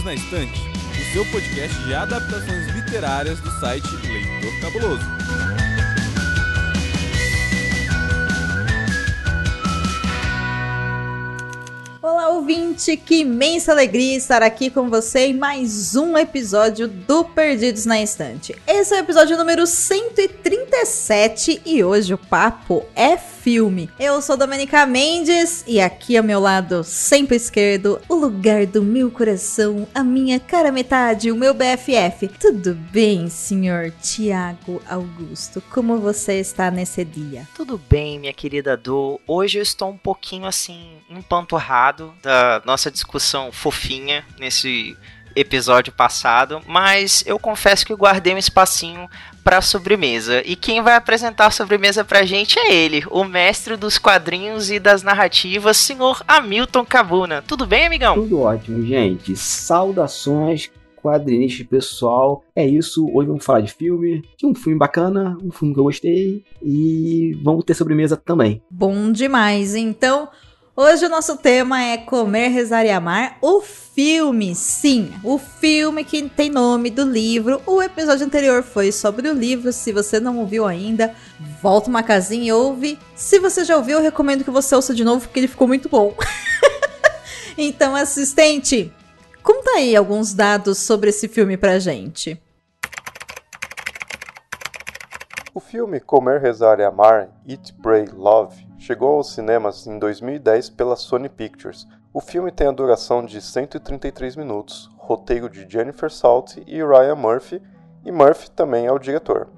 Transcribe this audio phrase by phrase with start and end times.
[0.00, 5.04] Perdidos na Estante, o seu podcast de adaptações literárias do site Leitor Cabuloso.
[12.02, 12.96] Olá, ouvinte!
[12.96, 18.56] Que imensa alegria estar aqui com você em mais um episódio do Perdidos na Estante.
[18.66, 23.88] Esse é o episódio número 137 e hoje o papo é filme.
[23.98, 29.10] Eu sou Domenica Mendes e aqui ao meu lado, sempre esquerdo, o lugar do meu
[29.10, 32.28] coração, a minha cara metade, o meu BFF.
[32.28, 35.62] Tudo bem, senhor Tiago Augusto?
[35.70, 37.48] Como você está nesse dia?
[37.54, 39.18] Tudo bem, minha querida Do.
[39.26, 44.96] Hoje eu estou um pouquinho assim, empanturrado da nossa discussão fofinha nesse
[45.34, 49.08] episódio passado, mas eu confesso que guardei um espacinho
[49.42, 50.42] para sobremesa.
[50.44, 54.78] E quem vai apresentar a sobremesa pra gente é ele, o mestre dos quadrinhos e
[54.78, 57.42] das narrativas, senhor Hamilton Cabuna.
[57.46, 58.14] Tudo bem, amigão?
[58.14, 59.36] Tudo ótimo, gente.
[59.36, 60.70] Saudações
[61.02, 62.44] quadrinista pessoal.
[62.54, 65.84] É isso, hoje vamos falar de filme, de um filme bacana, um filme que eu
[65.84, 68.62] gostei e vamos ter sobremesa também.
[68.70, 69.74] Bom demais.
[69.74, 70.28] Então,
[70.82, 74.54] Hoje o nosso tema é Comer, Rezar e Amar, o filme.
[74.54, 77.60] Sim, o filme que tem nome do livro.
[77.66, 79.74] O episódio anterior foi sobre o livro.
[79.74, 81.14] Se você não ouviu ainda,
[81.60, 82.98] volta uma casinha e ouve.
[83.14, 85.86] Se você já ouviu, eu recomendo que você ouça de novo porque ele ficou muito
[85.86, 86.16] bom.
[87.58, 88.90] então, assistente,
[89.42, 92.40] conta aí alguns dados sobre esse filme pra gente.
[95.52, 100.94] O filme Comer, Rezar e Amar, Eat, Pray, Love chegou aos cinemas em 2010 pela
[100.94, 101.88] Sony Pictures.
[102.14, 107.60] O filme tem a duração de 133 minutos, roteiro de Jennifer Salt e Ryan Murphy,
[108.04, 109.48] e Murphy também é o diretor.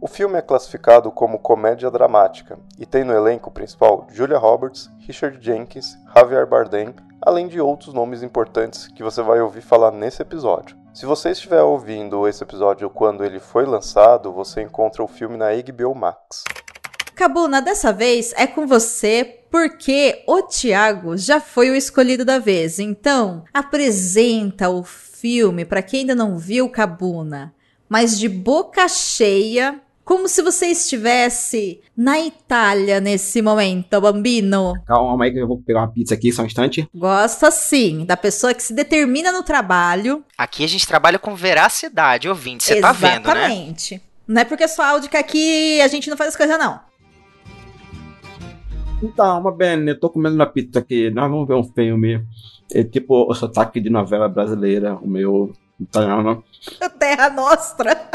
[0.00, 5.38] O filme é classificado como comédia dramática e tem no elenco principal Julia Roberts, Richard
[5.40, 10.76] Jenkins, Javier Bardem, além de outros nomes importantes que você vai ouvir falar nesse episódio.
[10.96, 15.48] Se você estiver ouvindo esse episódio quando ele foi lançado, você encontra o filme na
[15.54, 16.42] HBO Max.
[17.14, 22.78] Cabuna, dessa vez é com você, porque o Tiago já foi o escolhido da vez.
[22.78, 27.54] Então, apresenta o filme para quem ainda não viu Cabuna,
[27.90, 34.74] mas de boca cheia, como se você estivesse na Itália nesse momento, bambino.
[34.86, 36.88] Calma aí que eu vou pegar uma pizza aqui só um instante.
[36.94, 40.24] Gosta sim, da pessoa que se determina no trabalho.
[40.38, 43.46] Aqui a gente trabalha com veracidade, ouvinte, você tá vendo, né?
[43.46, 44.00] Exatamente.
[44.28, 46.78] Não é porque é só áudio que aqui a gente não faz as coisas, não.
[49.02, 52.24] Então, uma bem, eu tô comendo uma pizza aqui, nós vamos ver um filme.
[52.72, 56.44] É tipo o sotaque de novela brasileira, o meu italiano.
[56.96, 58.08] Terra Nostra.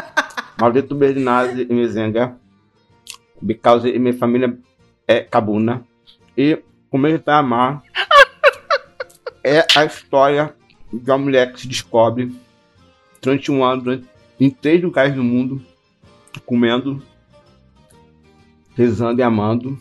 [0.62, 2.38] Maldito Bernardo e Mizenga.
[3.42, 4.56] Because minha família
[5.08, 5.84] é cabuna.
[6.38, 7.82] E Comer para Amar
[9.44, 10.54] é a história
[10.94, 12.32] de uma mulher que se descobre
[13.20, 14.08] durante um ano, durante,
[14.40, 15.66] em três lugares do mundo,
[16.46, 17.02] comendo,
[18.76, 19.80] rezando e amando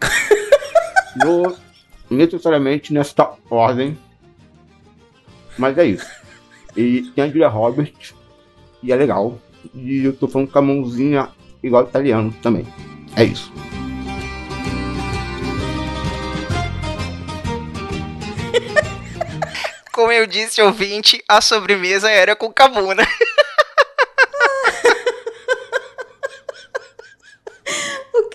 [1.16, 1.56] no,
[2.08, 3.98] necessariamente nessa ordem.
[5.58, 6.06] Mas é isso.
[6.76, 8.14] E tem a Julia Roberts,
[8.82, 9.40] e é legal.
[9.74, 11.28] E eu tô falando com a mãozinha
[11.62, 12.66] igual italiano também.
[13.16, 13.50] É isso.
[19.92, 23.04] Como eu disse, ouvinte, a sobremesa era com cabuna.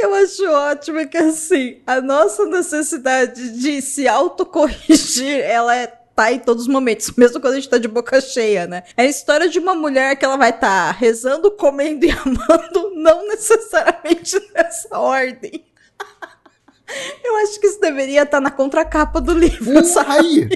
[0.03, 6.31] eu acho ótimo é que assim, a nossa necessidade de se autocorrigir, ela é tá
[6.31, 8.83] em todos os momentos, mesmo quando a gente tá de boca cheia, né?
[8.95, 12.93] É a história de uma mulher que ela vai estar tá rezando, comendo e amando,
[12.95, 15.63] não necessariamente nessa ordem.
[17.23, 20.49] Eu acho que isso deveria estar tá na contracapa do livro, uh, sabe?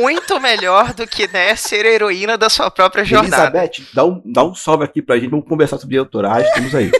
[0.00, 3.58] Muito melhor do que, né, ser heroína da sua própria jornada.
[3.58, 6.90] Elizabeth, dá um, dá um salve aqui pra gente, vamos conversar sobre autorais, estamos aí.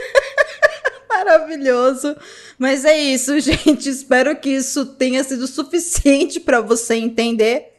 [1.18, 2.16] Maravilhoso.
[2.58, 3.88] Mas é isso, gente.
[3.88, 7.74] Espero que isso tenha sido suficiente para você entender.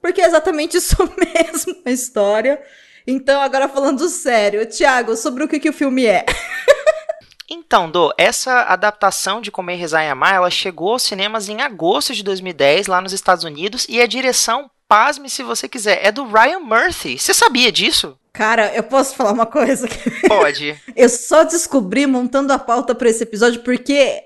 [0.00, 2.62] Porque é exatamente isso mesmo a história.
[3.06, 6.24] Então, agora falando sério, Thiago, sobre o que, que o filme é.
[7.50, 12.14] Então, Do, essa adaptação de Comer, Rezar e Amar, ela chegou aos cinemas em agosto
[12.14, 16.24] de 2010, lá nos Estados Unidos, e a direção, pasme se você quiser, é do
[16.24, 17.18] Ryan Murphy.
[17.18, 18.18] Você sabia disso?
[18.34, 19.88] Cara, eu posso falar uma coisa?
[20.26, 20.76] Pode.
[20.96, 24.24] eu só descobri montando a pauta para esse episódio porque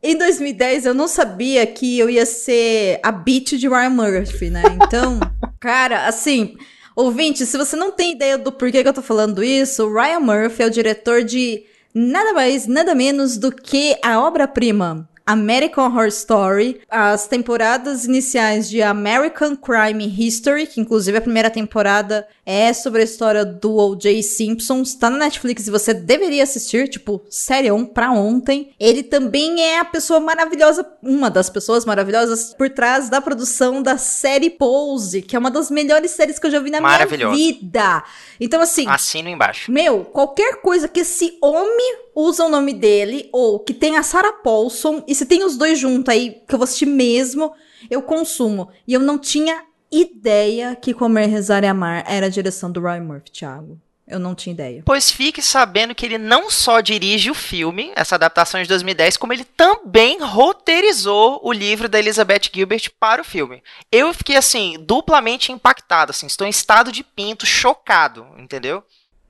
[0.00, 4.62] em 2010 eu não sabia que eu ia ser a beat de Ryan Murphy, né?
[4.80, 5.18] Então,
[5.58, 6.56] cara, assim,
[6.94, 10.20] ouvinte, se você não tem ideia do porquê que eu tô falando isso, o Ryan
[10.20, 16.06] Murphy é o diretor de nada mais, nada menos do que a obra-prima American Horror
[16.06, 23.02] Story, as temporadas iniciais de American Crime History, que inclusive a primeira temporada é sobre
[23.02, 24.22] a história do O.J.
[24.22, 28.72] Simpson, está na Netflix e você deveria assistir, tipo, série on pra ontem.
[28.80, 33.98] Ele também é a pessoa maravilhosa, uma das pessoas maravilhosas por trás da produção da
[33.98, 38.02] série Pose, que é uma das melhores séries que eu já vi na minha vida.
[38.40, 38.88] Então, assim.
[38.88, 39.70] Assino embaixo.
[39.70, 44.32] Meu, qualquer coisa que esse homem usa o nome dele, ou que tem a Sarah
[44.32, 47.52] Paulson, e se tem os dois juntos aí, que eu vou assistir mesmo,
[47.90, 48.70] eu consumo.
[48.86, 53.02] E eu não tinha ideia que Comer, Rezar e Amar era a direção do Ryan
[53.02, 53.78] Murphy, Thiago.
[54.08, 54.82] Eu não tinha ideia.
[54.86, 59.34] Pois fique sabendo que ele não só dirige o filme, essa adaptação de 2010, como
[59.34, 63.62] ele também roteirizou o livro da Elizabeth Gilbert para o filme.
[63.92, 68.82] Eu fiquei assim, duplamente impactado, assim, estou em estado de pinto, chocado, entendeu?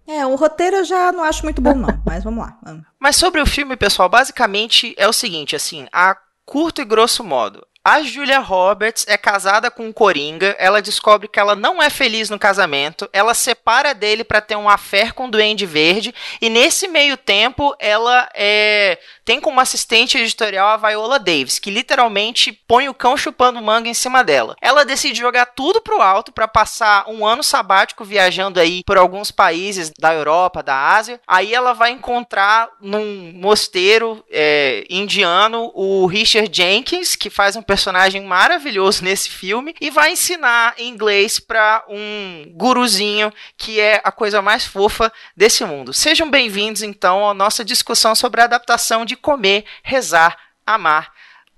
[0.06, 2.56] É, o roteiro eu já não acho muito bom, não, mas vamos lá.
[3.00, 6.16] Mas sobre o filme, pessoal, basicamente é o seguinte, assim, a
[6.46, 11.40] curto e grosso modo, a Julia Roberts é casada com um Coringa, ela descobre que
[11.40, 15.30] ela não é feliz no casamento, ela separa dele para ter um affair com o
[15.30, 21.58] Duende Verde, e nesse meio tempo ela é, tem como assistente editorial a Viola Davis,
[21.58, 24.56] que literalmente põe o cão chupando manga em cima dela.
[24.58, 29.30] Ela decide jogar tudo pro alto para passar um ano sabático viajando aí por alguns
[29.30, 31.20] países da Europa, da Ásia.
[31.28, 38.24] Aí ela vai encontrar num mosteiro é, indiano o Richard Jenkins, que faz um personagem
[38.24, 44.64] maravilhoso nesse filme e vai ensinar inglês para um guruzinho que é a coisa mais
[44.64, 45.92] fofa desse mundo.
[45.92, 50.36] Sejam bem-vindos então à nossa discussão sobre a adaptação de Comer, Rezar,
[50.66, 51.12] Amar,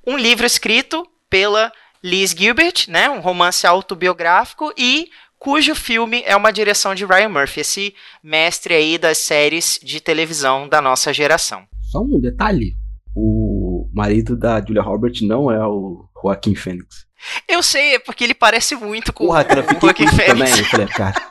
[0.07, 1.73] um livro escrito pela
[2.03, 5.09] Liz Gilbert, né, um romance autobiográfico e
[5.39, 10.69] cujo filme é uma direção de Ryan Murphy, esse mestre aí das séries de televisão
[10.69, 11.67] da nossa geração.
[11.91, 12.75] Só um detalhe,
[13.15, 17.07] o marido da Julia Roberts não é o Joaquim Fênix.
[17.47, 20.27] Eu sei, é porque ele parece muito com Porra, cara, o Joaquim Fênix.
[20.27, 21.30] Também, eu falei, cara.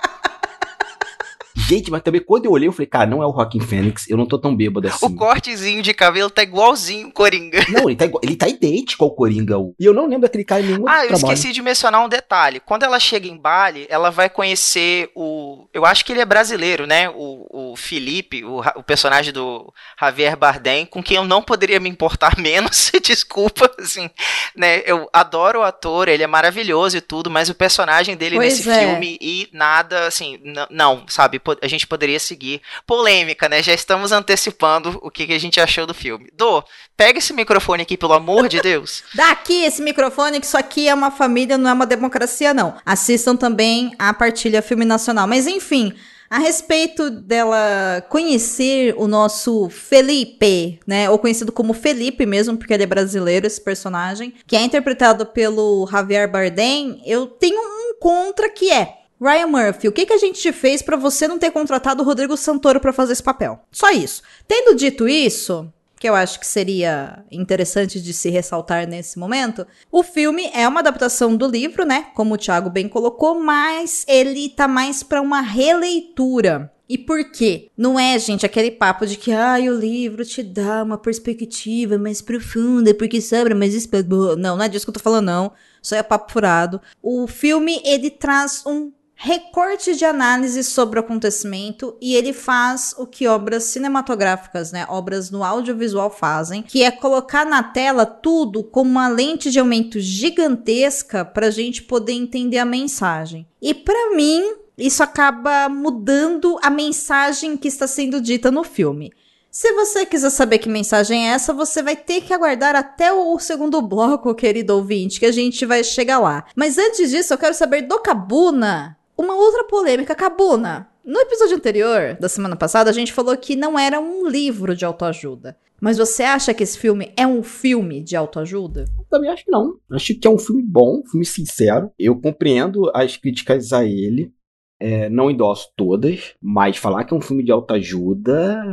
[1.68, 4.18] Gente, mas também quando eu olhei, eu falei, cara, não é o Joaquim Fênix, eu
[4.18, 5.06] não tô tão bêbado assim.
[5.06, 7.60] O cortezinho de cabelo tá igualzinho o Coringa.
[7.70, 9.56] Não, ele tá, igual, ele tá idêntico ao Coringa.
[9.80, 11.34] E eu não lembro daquele cara em nenhum Ah, eu trabalho.
[11.34, 12.60] esqueci de mencionar um detalhe.
[12.60, 15.68] Quando ela chega em Bali, ela vai conhecer o.
[15.74, 17.10] Eu acho que ele é brasileiro, né?
[17.10, 21.90] O, o Felipe, o, o personagem do Javier Bardem, com quem eu não poderia me
[21.90, 22.92] importar menos.
[23.04, 24.10] Desculpa, assim.
[24.56, 24.82] Né?
[24.86, 28.70] Eu adoro o ator, ele é maravilhoso e tudo, mas o personagem dele Pois nesse
[28.70, 28.80] é.
[28.80, 30.40] filme e nada, assim,
[30.70, 31.40] não, sabe?
[31.62, 32.62] A gente poderia seguir.
[32.86, 33.62] Polêmica, né?
[33.62, 36.30] Já estamos antecipando o que, que a gente achou do filme.
[36.36, 36.64] Dô,
[36.96, 39.04] pega esse microfone aqui, pelo amor de Deus.
[39.14, 42.78] Daqui esse microfone, que isso aqui é uma família, não é uma democracia, não.
[42.86, 45.28] Assistam também a partilha Filme Nacional.
[45.28, 45.94] Mas enfim,
[46.30, 51.10] a respeito dela conhecer o nosso Felipe, né?
[51.10, 55.88] Ou conhecido como Felipe mesmo, porque ele é brasileiro, esse personagem, que é interpretado pelo
[55.90, 58.99] Javier Bardem, eu tenho um contra que é.
[59.22, 62.06] Ryan Murphy, o que, que a gente te fez pra você não ter contratado o
[62.06, 63.60] Rodrigo Santoro pra fazer esse papel?
[63.72, 64.22] Só isso.
[64.48, 69.68] Tendo dito isso, que eu acho que seria interessante de se ressaltar nesse momento.
[69.92, 72.08] O filme é uma adaptação do livro, né?
[72.16, 76.72] Como o Thiago bem colocou, mas ele tá mais pra uma releitura.
[76.88, 77.70] E por quê?
[77.78, 82.20] Não é, gente, aquele papo de que ah, o livro te dá uma perspectiva mais
[82.22, 84.08] profunda, porque sobra mais espaço.
[84.38, 85.52] Não, não é disso que eu tô falando, não.
[85.84, 86.82] Isso é papo furado.
[87.04, 93.06] O filme, ele traz um recorte de análise sobre o acontecimento e ele faz o
[93.06, 98.82] que obras cinematográficas, né, obras no audiovisual fazem, que é colocar na tela tudo com
[98.82, 103.46] uma lente de aumento gigantesca para a gente poder entender a mensagem.
[103.62, 109.12] E para mim, isso acaba mudando a mensagem que está sendo dita no filme.
[109.52, 113.38] Se você quiser saber que mensagem é essa, você vai ter que aguardar até o
[113.38, 116.46] segundo bloco, querido ouvinte, que a gente vai chegar lá.
[116.56, 120.16] Mas antes disso, eu quero saber do Cabuna uma outra polêmica.
[120.16, 124.74] Cabuna, no episódio anterior, da semana passada, a gente falou que não era um livro
[124.74, 125.58] de autoajuda.
[125.82, 128.86] Mas você acha que esse filme é um filme de autoajuda?
[129.10, 129.78] Também acho que não.
[129.92, 131.92] Acho que é um filme bom, um filme sincero.
[132.00, 134.34] Eu compreendo as críticas a ele.
[134.82, 138.64] É, não endosso todas, mas falar que é um filme de autoajuda,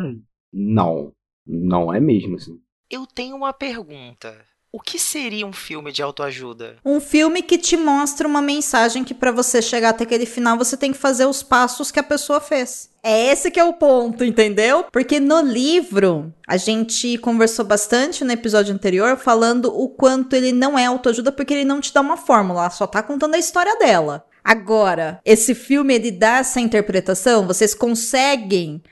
[0.53, 1.13] não.
[1.45, 2.61] Não é mesmo, assim.
[2.89, 4.45] Eu tenho uma pergunta.
[4.77, 6.77] O que seria um filme de autoajuda?
[6.85, 10.77] Um filme que te mostra uma mensagem que para você chegar até aquele final você
[10.77, 12.91] tem que fazer os passos que a pessoa fez.
[13.03, 14.85] É esse que é o ponto, entendeu?
[14.93, 20.79] Porque no livro a gente conversou bastante no episódio anterior falando o quanto ele não
[20.79, 24.27] é autoajuda porque ele não te dá uma fórmula, só tá contando a história dela.
[24.45, 28.83] Agora, esse filme ele dá essa interpretação, vocês conseguem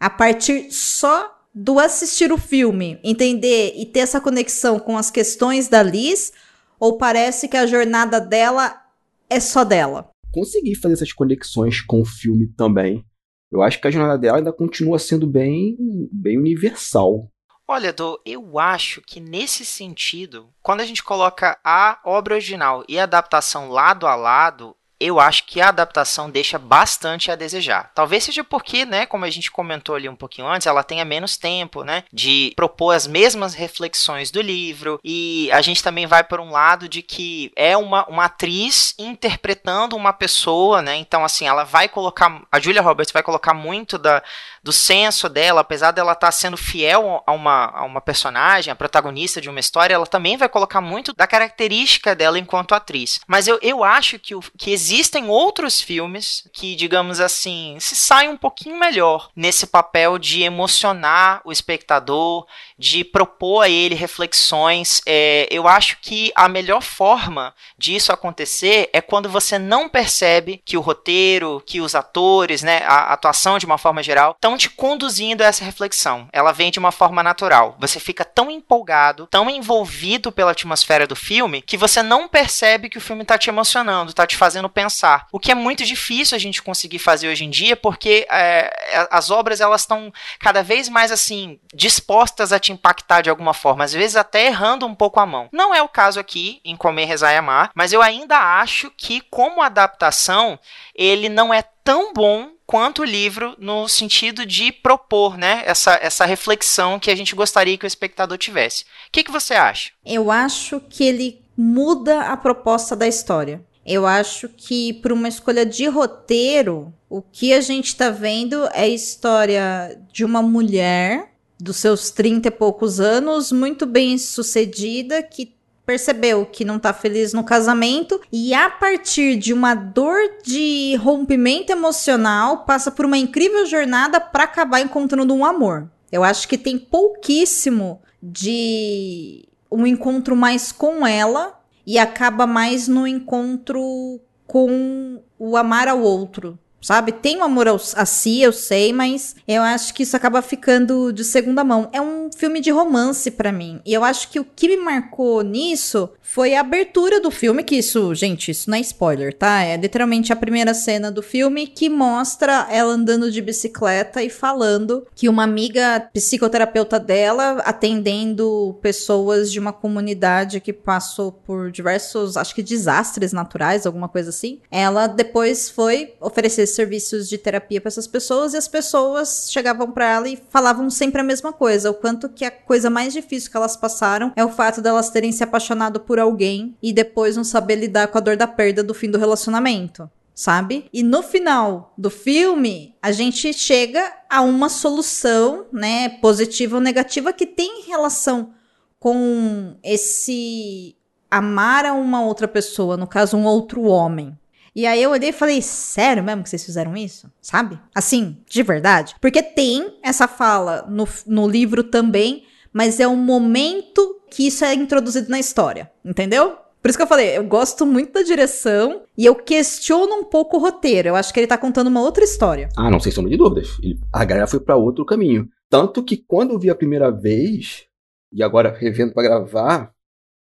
[0.00, 5.68] a partir só do assistir o filme, entender e ter essa conexão com as questões
[5.68, 6.32] da Liz,
[6.80, 8.82] ou parece que a jornada dela
[9.30, 10.10] é só dela?
[10.32, 13.04] Consegui fazer essas conexões com o filme também.
[13.52, 15.76] Eu acho que a jornada dela ainda continua sendo bem,
[16.10, 17.30] bem universal.
[17.68, 22.98] Olha, Dô, eu acho que nesse sentido, quando a gente coloca a obra original e
[22.98, 27.90] a adaptação lado a lado, eu acho que a adaptação deixa bastante a desejar.
[27.94, 31.36] Talvez seja porque, né, como a gente comentou ali um pouquinho antes, ela tenha menos
[31.36, 36.40] tempo, né, de propor as mesmas reflexões do livro e a gente também vai por
[36.40, 41.64] um lado de que é uma, uma atriz interpretando uma pessoa, né, então assim, ela
[41.64, 44.22] vai colocar, a Julia Roberts vai colocar muito da,
[44.62, 48.76] do senso dela, apesar dela estar tá sendo fiel a uma, a uma personagem, a
[48.76, 53.20] protagonista de uma história, ela também vai colocar muito da característica dela enquanto atriz.
[53.26, 58.28] Mas eu, eu acho que, o, que existem outros filmes que, digamos assim, se saem
[58.28, 62.46] um pouquinho melhor nesse papel de emocionar o espectador,
[62.78, 65.00] de propor a ele reflexões.
[65.06, 70.76] É, eu acho que a melhor forma disso acontecer é quando você não percebe que
[70.76, 75.42] o roteiro, que os atores, né, a atuação de uma forma geral, estão te conduzindo
[75.42, 76.28] a essa reflexão.
[76.30, 77.76] Ela vem de uma forma natural.
[77.80, 82.98] Você fica tão empolgado, tão envolvido pela atmosfera do filme, que você não percebe que
[82.98, 85.26] o filme está te emocionando, está te fazendo pensar.
[85.32, 89.30] O que é muito difícil a gente conseguir fazer hoje em dia, porque é, as
[89.30, 93.92] obras elas estão cada vez mais assim dispostas a te impactar de alguma forma, às
[93.92, 95.48] vezes até errando um pouco a mão.
[95.52, 99.20] Não é o caso aqui em Comer, Rezar e Amar, mas eu ainda acho que
[99.30, 100.58] como adaptação
[100.94, 106.24] ele não é tão bom quanto o livro no sentido de propor né, essa, essa
[106.24, 108.84] reflexão que a gente gostaria que o espectador tivesse.
[108.84, 109.92] O que, que você acha?
[110.04, 113.62] Eu acho que ele muda a proposta da história.
[113.84, 118.82] Eu acho que, por uma escolha de roteiro, o que a gente está vendo é
[118.82, 125.54] a história de uma mulher dos seus 30 e poucos anos, muito bem sucedida, que
[125.86, 131.70] percebeu que não tá feliz no casamento e a partir de uma dor de rompimento
[131.70, 135.90] emocional passa por uma incrível jornada para acabar encontrando um amor.
[136.10, 143.06] Eu acho que tem pouquíssimo de um encontro mais com ela e acaba mais no
[143.06, 147.12] encontro com o amar ao outro, sabe?
[147.12, 151.24] Tem um amor a si, eu sei, mas eu acho que isso acaba ficando de
[151.24, 151.88] segunda mão.
[151.92, 153.80] É um filme de romance para mim.
[153.86, 157.76] E eu acho que o que me marcou nisso foi a abertura do filme, que
[157.76, 159.62] isso, gente, isso não é spoiler, tá?
[159.62, 165.06] É literalmente a primeira cena do filme que mostra ela andando de bicicleta e falando
[165.14, 172.54] que uma amiga psicoterapeuta dela, atendendo pessoas de uma comunidade que passou por diversos, acho
[172.54, 178.06] que desastres naturais, alguma coisa assim, ela depois foi oferecer serviços de terapia para essas
[178.06, 182.28] pessoas e as pessoas chegavam para ela e falavam sempre a mesma coisa, o quanto
[182.28, 186.00] que a coisa mais difícil que elas passaram é o fato delas terem se apaixonado
[186.00, 189.18] por alguém e depois não saber lidar com a dor da perda do fim do
[189.18, 190.86] relacionamento sabe?
[190.92, 197.32] E no final do filme, a gente chega a uma solução, né, positiva ou negativa
[197.32, 198.52] que tem relação
[198.98, 200.96] com esse
[201.30, 204.36] amar a uma outra pessoa, no caso um outro homem.
[204.74, 207.30] E aí eu olhei e falei, sério mesmo que vocês fizeram isso?
[207.40, 207.78] Sabe?
[207.94, 209.14] Assim, de verdade?
[209.20, 214.74] Porque tem essa fala no, no livro também, mas é um momento que isso é
[214.74, 216.56] introduzido na história, entendeu?
[216.82, 220.58] Por isso que eu falei, eu gosto muito da direção e eu questiono um pouco
[220.58, 221.08] o roteiro.
[221.08, 222.68] Eu acho que ele tá contando uma outra história.
[222.76, 223.78] Ah, não, sem sombra de dúvidas.
[224.12, 225.48] A galera foi para outro caminho.
[225.70, 227.86] Tanto que quando eu vi a primeira vez,
[228.30, 229.93] e agora revendo para gravar,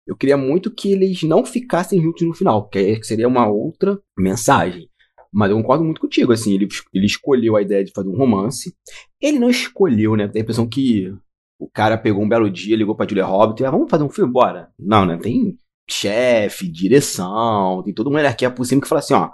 [0.06, 4.90] eu queria muito que eles não ficassem juntos no final, que seria uma outra mensagem.
[5.34, 8.76] Mas eu concordo muito contigo, assim, ele, ele escolheu a ideia de fazer um romance.
[9.22, 10.28] Ele não escolheu, né?
[10.28, 11.14] Tem a impressão que
[11.58, 14.10] o cara pegou um belo dia, ligou pra Julia Roberts e ah, vamos fazer um
[14.10, 14.70] filme, bora.
[14.78, 15.18] Não, né?
[15.18, 15.56] Tem
[15.90, 19.30] chefe, direção, tem toda uma hierarquia por cima que fala assim, ó,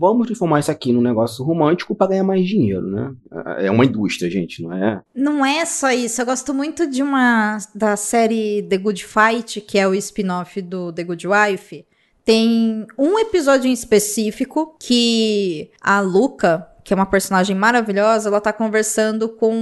[0.00, 3.12] vamos transformar isso aqui num negócio romântico para ganhar mais dinheiro, né?
[3.58, 5.02] É uma indústria, gente, não é?
[5.14, 6.22] Não é só isso.
[6.22, 10.90] Eu gosto muito de uma da série The Good Fight, que é o spin-off do
[10.90, 11.84] The Good Wife.
[12.24, 18.54] Tem um episódio em específico que a Luca, que é uma personagem maravilhosa, ela tá
[18.54, 19.52] conversando com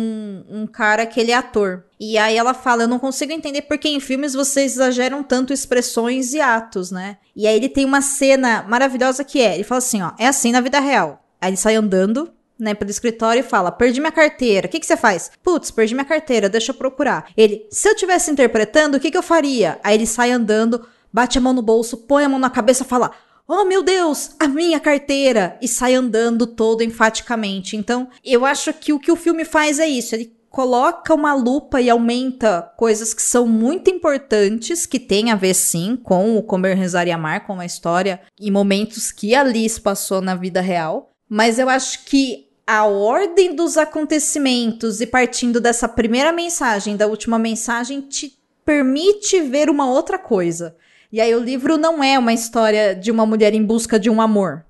[0.49, 1.83] um cara que ele é ator.
[2.01, 6.33] E aí ela fala: Eu não consigo entender porque em filmes vocês exageram tanto expressões
[6.33, 7.19] e atos, né?
[7.35, 10.53] E aí ele tem uma cena maravilhosa que é: ele fala assim, ó, é assim
[10.53, 11.25] na vida real.
[11.41, 14.67] Aí ele sai andando, né, pelo escritório e fala: Perdi minha carteira.
[14.67, 15.31] O que, que você faz?
[15.43, 17.31] Putz, perdi minha carteira, deixa eu procurar.
[17.37, 19.79] Ele, se eu tivesse interpretando, o que, que eu faria?
[19.83, 22.87] Aí ele sai andando, bate a mão no bolso, põe a mão na cabeça e
[22.87, 23.13] fala:
[23.47, 25.57] Oh meu Deus, a minha carteira!
[25.63, 27.77] E sai andando todo enfaticamente.
[27.77, 30.15] Então, eu acho que o que o filme faz é isso.
[30.15, 35.55] Ele coloca uma lupa e aumenta coisas que são muito importantes, que tem a ver
[35.55, 39.79] sim com o Comer, Rezar e Amar, com a história e momentos que a Liz
[39.79, 41.11] passou na vida real.
[41.29, 47.39] Mas eu acho que a ordem dos acontecimentos e partindo dessa primeira mensagem, da última
[47.39, 50.77] mensagem, te permite ver uma outra coisa.
[51.11, 54.21] E aí o livro não é uma história de uma mulher em busca de um
[54.21, 54.65] amor.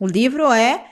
[0.00, 0.86] O livro é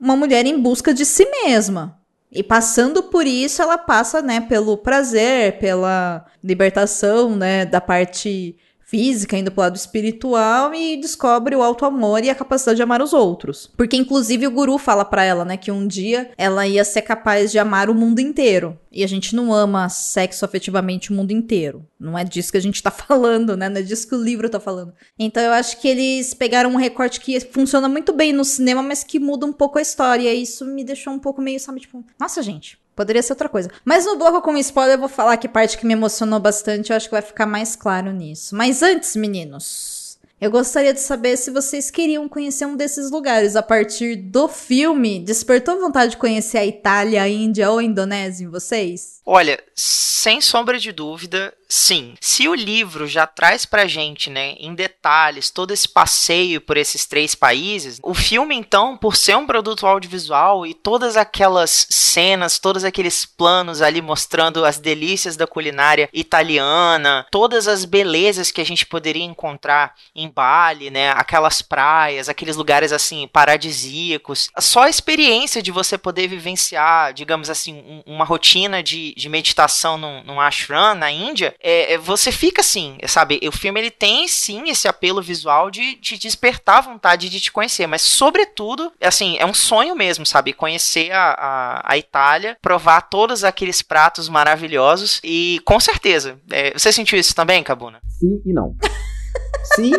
[0.00, 1.99] uma mulher em busca de si mesma.
[2.32, 8.56] E passando por isso, ela passa, né, pelo prazer, pela libertação, né, da parte
[8.90, 13.00] física, indo pro lado espiritual e descobre o alto amor e a capacidade de amar
[13.00, 13.70] os outros.
[13.76, 17.52] Porque inclusive o guru fala para ela, né, que um dia ela ia ser capaz
[17.52, 18.76] de amar o mundo inteiro.
[18.90, 21.86] E a gente não ama sexo afetivamente o mundo inteiro.
[21.98, 23.68] Não é disso que a gente tá falando, né?
[23.68, 24.92] Não é disso que o livro tá falando.
[25.16, 29.04] Então eu acho que eles pegaram um recorte que funciona muito bem no cinema, mas
[29.04, 30.34] que muda um pouco a história.
[30.34, 33.70] E isso me deixou um pouco meio, sabe, tipo, nossa, gente, Poderia ser outra coisa.
[33.82, 36.96] Mas no bloco com spoiler eu vou falar que parte que me emocionou bastante, eu
[36.98, 38.54] acho que vai ficar mais claro nisso.
[38.54, 43.62] Mas antes, meninos, eu gostaria de saber se vocês queriam conhecer um desses lugares a
[43.62, 45.18] partir do filme.
[45.18, 49.22] Despertou vontade de conhecer a Itália, a Índia ou a Indonésia em vocês?
[49.24, 52.14] Olha, sem sombra de dúvida, sim.
[52.20, 57.06] Se o livro já traz pra gente, né, em detalhes, todo esse passeio por esses
[57.06, 62.84] três países, o filme, então, por ser um produto audiovisual e todas aquelas cenas, todos
[62.84, 68.86] aqueles planos ali mostrando as delícias da culinária italiana, todas as belezas que a gente
[68.86, 75.70] poderia encontrar em Bali, né, aquelas praias, aqueles lugares assim paradisíacos, só a experiência de
[75.70, 81.10] você poder vivenciar, digamos assim, um, uma rotina de de meditação num, num ashram na
[81.10, 83.40] Índia, é, é, você fica assim, sabe?
[83.46, 87.52] O filme ele tem sim esse apelo visual de, de despertar a vontade de te
[87.52, 90.52] conhecer, mas sobretudo, assim, é um sonho mesmo, sabe?
[90.52, 96.38] Conhecer a, a, a Itália, provar todos aqueles pratos maravilhosos e com certeza.
[96.50, 98.00] É, você sentiu isso também, Cabuna?
[98.08, 98.74] Sim e não.
[99.74, 99.92] sim,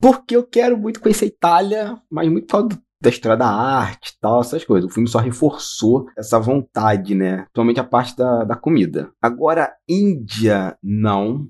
[0.00, 3.48] porque eu quero muito conhecer a Itália, mas muito por causa do da história da
[3.48, 4.90] arte tal, essas coisas.
[4.90, 7.42] O filme só reforçou essa vontade, né?
[7.44, 9.10] Principalmente a parte da, da comida.
[9.20, 11.48] Agora, Índia, não.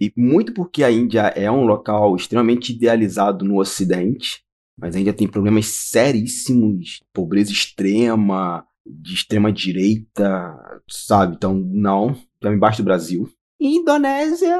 [0.00, 4.42] E muito porque a Índia é um local extremamente idealizado no Ocidente,
[4.78, 10.54] mas a Índia tem problemas seríssimos, pobreza extrema, de extrema direita,
[10.88, 11.34] sabe?
[11.34, 13.28] Então, não, já embaixo do Brasil.
[13.58, 14.58] E Indonésia,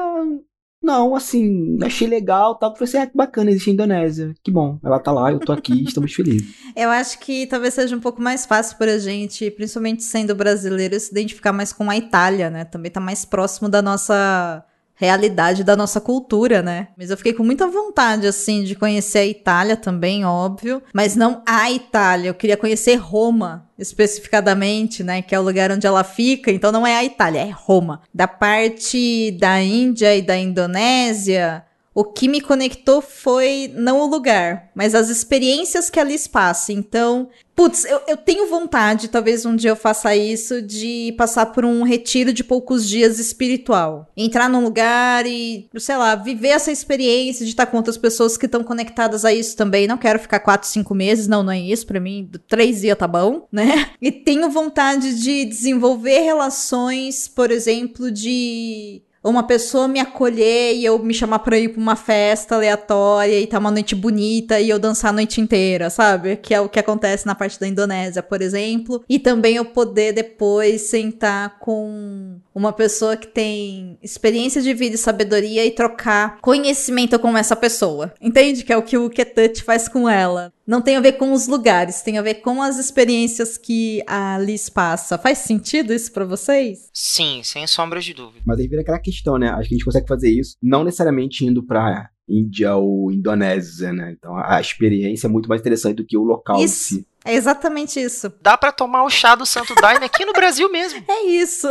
[0.87, 2.73] não, assim, achei legal, tal.
[2.73, 4.33] Falei assim, ah, que bacana, existe a Indonésia.
[4.41, 6.55] Que bom, ela tá lá, eu tô aqui, estamos felizes.
[6.77, 11.11] Eu acho que talvez seja um pouco mais fácil pra gente, principalmente sendo brasileiro, se
[11.11, 12.65] identificar mais com a Itália, né?
[12.65, 14.63] Também tá mais próximo da nossa
[14.97, 16.87] realidade da nossa cultura, né?
[16.97, 20.81] Mas eu fiquei com muita vontade, assim, de conhecer a Itália também, óbvio.
[20.91, 25.21] Mas não a Itália, eu queria conhecer Roma, especificadamente, né?
[25.21, 26.51] Que é o lugar onde ela fica.
[26.51, 28.01] Então não é a Itália, é Roma.
[28.13, 34.69] Da parte da Índia e da Indonésia, o que me conectou foi não o lugar,
[34.75, 36.71] mas as experiências que ali passa.
[36.71, 41.65] Então, putz, eu, eu tenho vontade, talvez um dia eu faça isso, de passar por
[41.65, 44.07] um retiro de poucos dias espiritual.
[44.15, 48.45] Entrar num lugar e, sei lá, viver essa experiência de estar com outras pessoas que
[48.45, 49.87] estão conectadas a isso também.
[49.87, 51.87] Não quero ficar quatro, cinco meses, não, não é isso.
[51.87, 53.89] Pra mim, três dias tá bom, né?
[53.99, 60.97] E tenho vontade de desenvolver relações, por exemplo, de uma pessoa me acolher e eu
[60.99, 64.79] me chamar pra ir pra uma festa aleatória e tá uma noite bonita e eu
[64.79, 66.37] dançar a noite inteira, sabe?
[66.37, 69.03] Que é o que acontece na parte da Indonésia, por exemplo.
[69.09, 74.97] E também eu poder depois sentar com uma pessoa que tem experiência de vida e
[74.97, 78.11] sabedoria e trocar conhecimento com essa pessoa.
[78.19, 78.63] Entende?
[78.63, 80.51] Que é o que o Ketut faz com ela.
[80.65, 84.39] Não tem a ver com os lugares, tem a ver com as experiências que a
[84.39, 85.19] Liz passa.
[85.19, 86.89] Faz sentido isso para vocês?
[86.91, 88.41] Sim, sem sombras de dúvida.
[88.45, 89.49] Mas aí vira aquela questão, né?
[89.49, 94.15] Acho que a gente consegue fazer isso, não necessariamente indo pra Índia ou Indonésia, né?
[94.17, 96.95] Então a experiência é muito mais interessante do que o local isso.
[96.95, 97.07] em si.
[97.23, 98.33] É exatamente isso.
[98.41, 101.03] Dá para tomar o chá do Santo Daime aqui no Brasil mesmo.
[101.07, 101.67] É isso.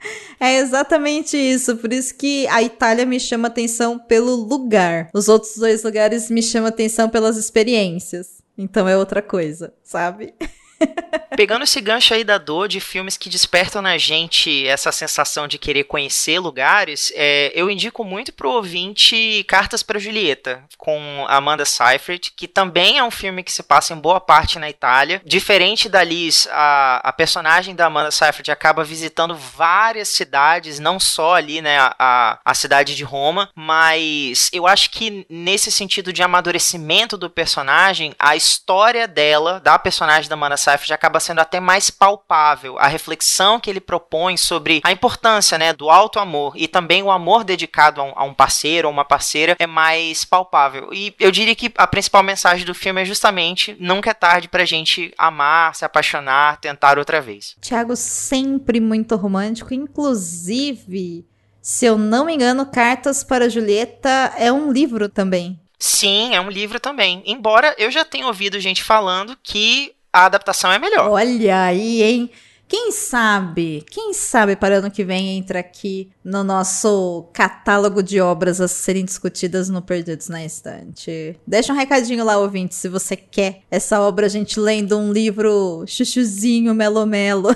[0.40, 1.76] É exatamente isso.
[1.76, 5.10] Por isso que a Itália me chama atenção pelo lugar.
[5.12, 8.38] Os outros dois lugares me chamam atenção pelas experiências.
[8.56, 10.34] Então é outra coisa, sabe?
[11.36, 15.56] Pegando esse gancho aí da dor de filmes que despertam na gente essa sensação de
[15.56, 22.32] querer conhecer lugares, é, eu indico muito pro ouvinte Cartas para Julieta, com Amanda Seyfried,
[22.36, 25.22] que também é um filme que se passa em boa parte na Itália.
[25.24, 31.34] Diferente da Liz, a, a personagem da Amanda Seyfried acaba visitando várias cidades, não só
[31.36, 37.16] ali, né, a, a cidade de Roma, mas eu acho que nesse sentido de amadurecimento
[37.16, 41.88] do personagem, a história dela, da personagem da Amanda Seyfried, Safdie acaba sendo até mais
[41.88, 42.78] palpável.
[42.78, 47.10] A reflexão que ele propõe sobre a importância, né, do alto amor e também o
[47.10, 50.90] amor dedicado a um, a um parceiro ou uma parceira é mais palpável.
[50.92, 54.66] E eu diria que a principal mensagem do filme é justamente nunca é tarde pra
[54.66, 57.56] gente amar, se apaixonar, tentar outra vez.
[57.62, 61.26] Tiago sempre muito romântico, inclusive,
[61.62, 65.58] se eu não me engano, Cartas para Julieta é um livro também.
[65.78, 67.22] Sim, é um livro também.
[67.24, 71.10] Embora eu já tenha ouvido gente falando que a adaptação é melhor.
[71.10, 72.30] Olha aí, hein?
[72.66, 78.60] Quem sabe, quem sabe para ano que vem entra aqui no nosso catálogo de obras
[78.60, 81.38] a serem discutidas no Perdidos na Estante.
[81.46, 85.84] Deixa um recadinho lá, ouvinte, se você quer essa obra, a gente lendo um livro
[85.86, 87.48] chuchuzinho, melo-melo.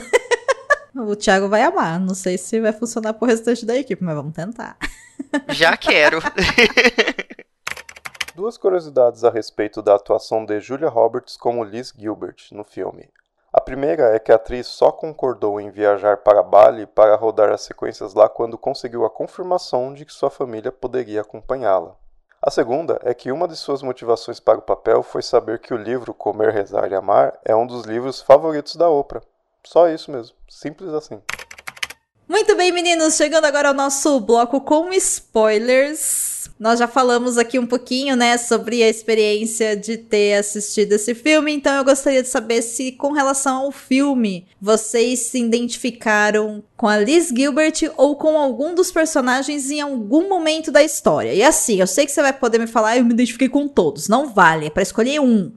[0.96, 2.00] o Thiago vai amar.
[2.00, 4.78] Não sei se vai funcionar pro restante da equipe, mas vamos tentar.
[5.50, 6.22] Já quero.
[8.34, 13.10] Duas curiosidades a respeito da atuação de Julia Roberts como Liz Gilbert no filme.
[13.52, 17.60] A primeira é que a atriz só concordou em viajar para Bali para rodar as
[17.60, 21.94] sequências lá quando conseguiu a confirmação de que sua família poderia acompanhá-la.
[22.40, 25.76] A segunda é que uma de suas motivações para o papel foi saber que o
[25.76, 29.20] livro Comer, Rezar e Amar é um dos livros favoritos da Oprah.
[29.62, 31.20] Só isso mesmo, simples assim.
[32.26, 36.31] Muito bem, meninos, chegando agora ao nosso bloco com spoilers.
[36.58, 41.52] Nós já falamos aqui um pouquinho, né, sobre a experiência de ter assistido esse filme,
[41.52, 46.98] então eu gostaria de saber se, com relação ao filme, vocês se identificaram com a
[46.98, 51.32] Liz Gilbert ou com algum dos personagens em algum momento da história.
[51.32, 54.08] E assim, eu sei que você vai poder me falar, eu me identifiquei com todos.
[54.08, 55.52] Não vale, é pra escolher um.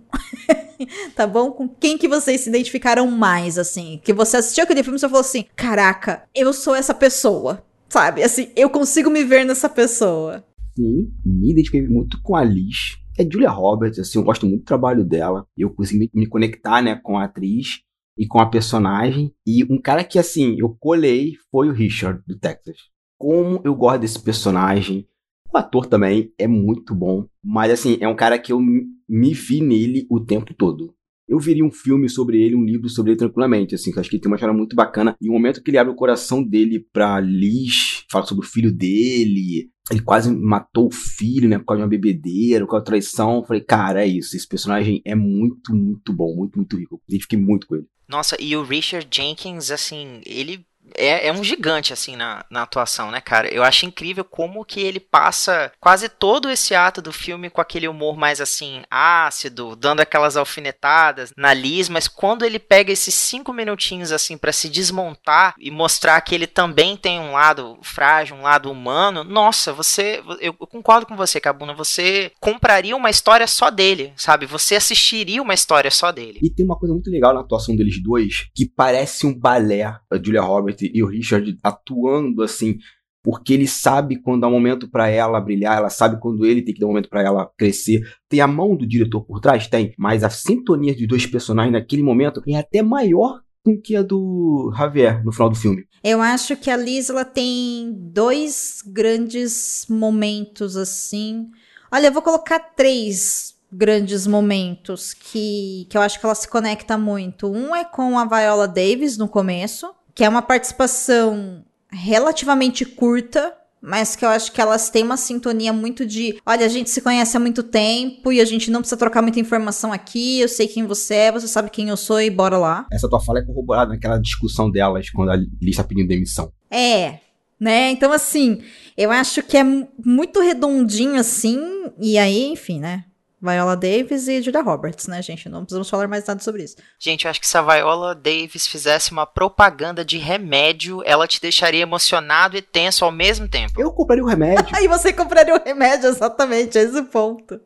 [1.15, 1.51] tá bom?
[1.51, 3.99] Com quem que vocês se identificaram mais, assim?
[4.03, 7.63] Que você assistiu aquele filme e você falou assim: caraca, eu sou essa pessoa.
[7.89, 8.23] Sabe?
[8.23, 10.43] Assim, eu consigo me ver nessa pessoa.
[10.75, 12.97] Sim, me identifiquei muito com a Liz.
[13.17, 15.47] É Julia Roberts, assim, eu gosto muito do trabalho dela.
[15.57, 17.81] Eu consegui me conectar, né, com a atriz
[18.17, 19.33] e com a personagem.
[19.47, 22.77] E um cara que, assim, eu colei foi o Richard, do Texas.
[23.17, 25.07] Como eu gosto desse personagem.
[25.53, 27.25] O ator também é muito bom.
[27.41, 30.93] Mas, assim, é um cara que eu me vi nele o tempo todo.
[31.27, 34.15] Eu viria um filme sobre ele, um livro sobre ele tranquilamente, assim, que acho que
[34.15, 35.15] ele tem uma história muito bacana.
[35.19, 38.71] E o momento que ele abre o coração dele pra Liz, fala sobre o filho
[38.71, 42.89] dele, ele quase matou o filho, né, por causa de uma bebedeira, por causa de
[42.89, 43.37] traição.
[43.37, 47.01] Eu falei, cara, é isso, esse personagem é muito, muito bom, muito, muito rico.
[47.09, 47.85] Eu fiquei muito com ele.
[48.07, 50.63] Nossa, e o Richard Jenkins, assim, ele
[50.97, 53.53] é, é um gigante, assim, na, na atuação, né, cara?
[53.53, 57.87] Eu acho incrível como que ele passa quase todo esse ato do filme com aquele
[57.87, 63.53] humor mais, assim, ácido, dando aquelas alfinetadas na Liz, mas quando ele pega esses cinco
[63.53, 68.41] minutinhos, assim, para se desmontar e mostrar que ele também tem um lado frágil, um
[68.41, 70.21] lado humano, nossa, você.
[70.39, 74.45] Eu, eu concordo com você, Cabuna, você compraria uma história só dele, sabe?
[74.45, 76.39] Você assistiria uma história só dele.
[76.41, 79.99] E tem uma coisa muito legal na atuação deles dois, que parece um balé, a
[80.15, 82.77] Julia Roberts e o Richard atuando assim,
[83.23, 86.73] porque ele sabe quando há um momento para ela brilhar, ela sabe quando ele tem
[86.73, 88.01] que dar um momento para ela crescer.
[88.29, 89.67] Tem a mão do diretor por trás?
[89.67, 94.03] Tem, mas a sintonia de dois personagens naquele momento é até maior do que a
[94.03, 95.87] do Javier no final do filme.
[96.03, 101.49] Eu acho que a Liz ela tem dois grandes momentos assim.
[101.91, 106.97] Olha, eu vou colocar três grandes momentos que, que eu acho que ela se conecta
[106.97, 107.51] muito.
[107.51, 114.15] Um é com a Viola Davis no começo, que é uma participação relativamente curta, mas
[114.15, 117.37] que eu acho que elas têm uma sintonia muito de, olha, a gente se conhece
[117.37, 120.87] há muito tempo e a gente não precisa trocar muita informação aqui, eu sei quem
[120.87, 122.87] você é, você sabe quem eu sou e bora lá.
[122.91, 126.51] Essa tua fala é corroborada naquela discussão delas quando a Liz está pedindo demissão.
[126.71, 127.19] É,
[127.59, 127.91] né?
[127.91, 128.63] Então, assim,
[128.97, 129.63] eu acho que é
[130.03, 131.59] muito redondinho assim,
[131.99, 133.05] e aí, enfim, né?
[133.45, 135.47] Viola Davis e Julia Roberts, né, gente?
[135.47, 136.75] Não precisamos falar mais nada sobre isso.
[136.99, 141.39] Gente, eu acho que se a Viola Davis fizesse uma propaganda de remédio, ela te
[141.39, 143.79] deixaria emocionado e tenso ao mesmo tempo.
[143.79, 144.65] Eu compraria o remédio.
[144.81, 147.59] e você compraria o remédio, exatamente, esse ponto.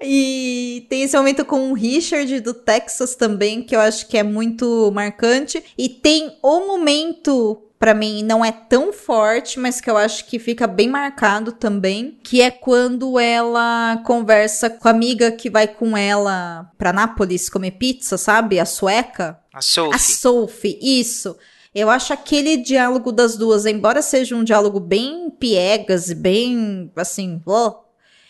[0.00, 4.22] E tem esse momento com o Richard do Texas também, que eu acho que é
[4.22, 5.64] muito marcante.
[5.76, 10.38] E tem o momento para mim não é tão forte, mas que eu acho que
[10.38, 15.96] fica bem marcado também, que é quando ela conversa com a amiga que vai com
[15.96, 18.58] ela para Nápoles comer pizza, sabe?
[18.58, 19.38] A sueca.
[19.52, 19.94] A Sophie.
[19.94, 21.36] A Sophie, isso.
[21.74, 27.40] Eu acho aquele diálogo das duas, embora seja um diálogo bem piegas e bem assim,
[27.46, 27.74] oh,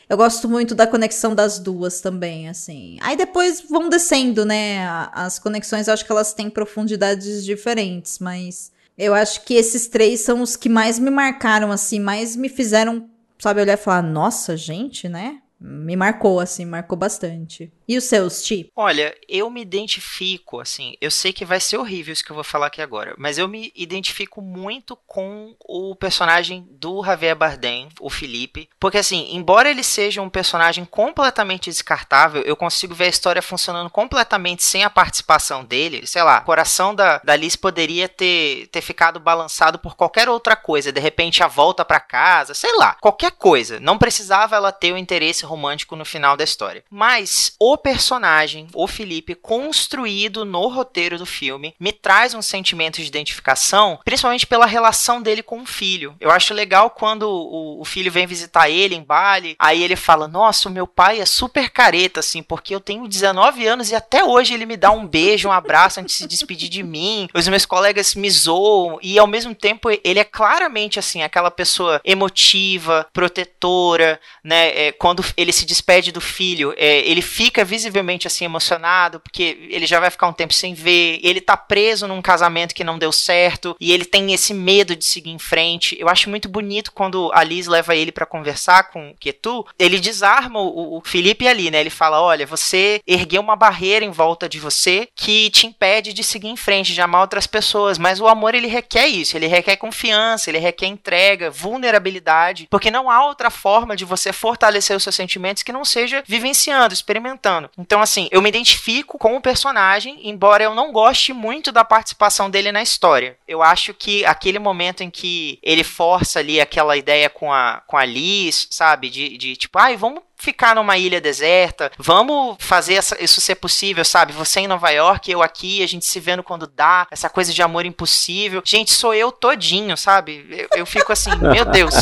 [0.09, 2.99] eu gosto muito da conexão das duas também, assim.
[3.01, 4.87] Aí depois vão descendo, né?
[5.13, 10.21] As conexões, eu acho que elas têm profundidades diferentes, mas eu acho que esses três
[10.21, 13.09] são os que mais me marcaram, assim, mais me fizeram,
[13.39, 15.41] sabe, olhar e falar, nossa, gente, né?
[15.61, 17.73] Me marcou, assim, marcou bastante.
[17.89, 18.71] E os seus, Ti?
[18.77, 22.45] Olha, eu me identifico, assim, eu sei que vai ser horrível isso que eu vou
[22.45, 28.11] falar aqui agora, mas eu me identifico muito com o personagem do Javier Bardem, o
[28.11, 33.41] Felipe, porque assim, embora ele seja um personagem completamente descartável, eu consigo ver a história
[33.41, 38.67] funcionando completamente sem a participação dele, sei lá, o coração da, da Liz poderia ter,
[38.67, 42.99] ter ficado balançado por qualquer outra coisa, de repente a volta para casa, sei lá,
[43.01, 46.85] qualquer coisa, não precisava ela ter o interesse romântico no final da história.
[46.91, 53.07] Mas o personagem, o Felipe, construído no roteiro do filme, me traz um sentimento de
[53.09, 56.15] identificação, principalmente pela relação dele com o filho.
[56.21, 60.29] Eu acho legal quando o, o filho vem visitar ele em Bali, aí ele fala:
[60.29, 64.25] Nossa, o meu pai é super careta, assim, porque eu tenho 19 anos e até
[64.25, 67.29] hoje ele me dá um beijo, um abraço antes de se despedir de mim.
[67.35, 72.01] Os meus colegas me zoam, e ao mesmo tempo ele é claramente, assim, aquela pessoa
[72.05, 74.69] emotiva, protetora, né?
[74.89, 79.87] É, quando ele se despede do filho, é, ele fica visivelmente assim emocionado, porque ele
[79.87, 83.13] já vai ficar um tempo sem ver, ele tá preso num casamento que não deu
[83.13, 85.97] certo, e ele tem esse medo de seguir em frente.
[86.01, 90.01] Eu acho muito bonito quando a Liz leva ele para conversar com o Ketu, ele
[90.01, 91.81] desarma o, o Felipe ali, né?
[91.81, 96.25] Ele fala: olha, você ergueu uma barreira em volta de você que te impede de
[96.25, 99.77] seguir em frente, de amar outras pessoas, mas o amor ele requer isso, ele requer
[99.77, 105.15] confiança, ele requer entrega, vulnerabilidade, porque não há outra forma de você fortalecer os seus
[105.15, 107.58] sentimentos que não seja vivenciando, experimentando.
[107.77, 112.51] Então, assim, eu me identifico com o personagem, embora eu não goste muito da participação
[112.51, 113.37] dele na história.
[113.47, 117.97] Eu acho que aquele momento em que ele força ali aquela ideia com a, com
[117.97, 119.11] a Liz, sabe?
[119.11, 124.05] De, de tipo, ai, vamos ficar numa ilha deserta, vamos fazer essa, isso ser possível,
[124.05, 124.33] sabe?
[124.33, 127.61] Você em Nova York, eu aqui, a gente se vendo quando dá, essa coisa de
[127.61, 128.63] amor impossível.
[128.65, 130.47] Gente, sou eu todinho, sabe?
[130.51, 131.95] Eu, eu fico assim, meu Deus.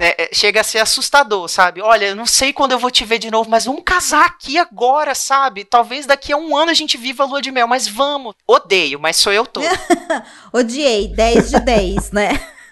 [0.00, 1.80] É, é, chega a ser assustador, sabe?
[1.80, 4.58] Olha, eu não sei quando eu vou te ver de novo, mas vamos casar aqui
[4.58, 5.64] agora, sabe?
[5.64, 8.34] Talvez daqui a um ano a gente viva a lua de mel, mas vamos.
[8.46, 9.64] Odeio, mas sou eu todo.
[10.52, 12.48] Odiei, 10 de 10, né?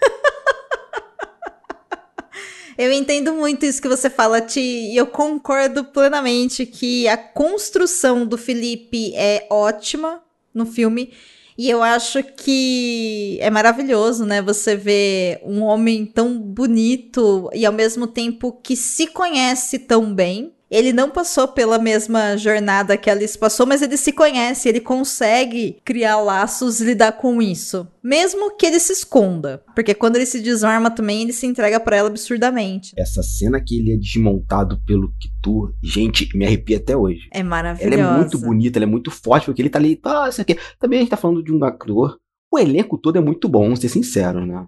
[2.77, 8.25] Eu entendo muito isso que você fala, Ti, e eu concordo plenamente que a construção
[8.25, 10.21] do Felipe é ótima
[10.53, 11.11] no filme.
[11.57, 14.41] E eu acho que é maravilhoso, né?
[14.41, 20.51] Você ver um homem tão bonito e ao mesmo tempo que se conhece tão bem.
[20.73, 24.79] Ele não passou pela mesma jornada que a Alice passou, mas ele se conhece, ele
[24.79, 27.87] consegue criar laços e lidar com isso.
[28.03, 29.63] Mesmo que ele se esconda.
[29.75, 32.91] Porque quando ele se desarma também, ele se entrega para ela absurdamente.
[32.97, 37.29] Essa cena que ele é desmontado pelo Kitu, gente, me arrepia até hoje.
[37.31, 37.93] É maravilhosa.
[37.93, 40.57] Ela é muito bonita, ela é muito forte, porque ele tá ali, ah, isso aqui.
[40.79, 42.17] Também a gente tá falando de um ator.
[42.51, 44.65] O elenco todo é muito bom, vamos ser sinceros, né?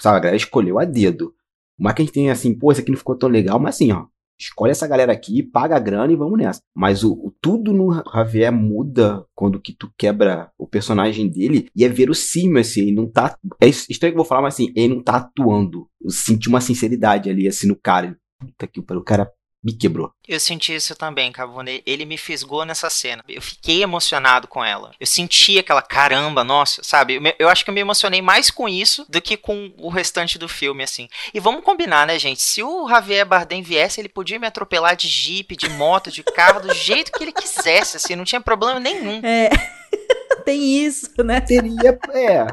[0.00, 1.32] Sabe, a galera escolheu a dedo.
[1.78, 3.92] Mas que a gente tem assim, pô, isso aqui não ficou tão legal, mas assim,
[3.92, 4.06] ó,
[4.38, 6.60] escolhe essa galera aqui, paga a grana e vamos nessa.
[6.74, 11.84] Mas o, o tudo no Javier muda quando que tu quebra o personagem dele e
[11.84, 13.36] é verossímil, assim, ele não tá.
[13.60, 15.88] É estranho que eu vou falar, mas assim, ele não tá atuando.
[16.02, 18.16] Eu senti uma sinceridade ali, assim, no cara.
[18.38, 19.30] Puta que o cara
[19.64, 20.12] me quebrou.
[20.28, 21.82] Eu senti isso também, Cavone.
[21.86, 23.24] Ele me fisgou nessa cena.
[23.26, 24.92] Eu fiquei emocionado com ela.
[25.00, 27.14] Eu senti aquela caramba, nossa, sabe?
[27.14, 30.38] Eu, eu, acho que eu me emocionei mais com isso do que com o restante
[30.38, 31.08] do filme, assim.
[31.32, 32.42] E vamos combinar, né, gente?
[32.42, 36.60] Se o Javier Bardem viesse, ele podia me atropelar de jipe, de moto, de carro,
[36.60, 39.20] do jeito que ele quisesse, assim, não tinha problema nenhum.
[39.24, 39.48] É.
[40.44, 41.40] Tem isso, né?
[41.40, 42.46] Teria, é.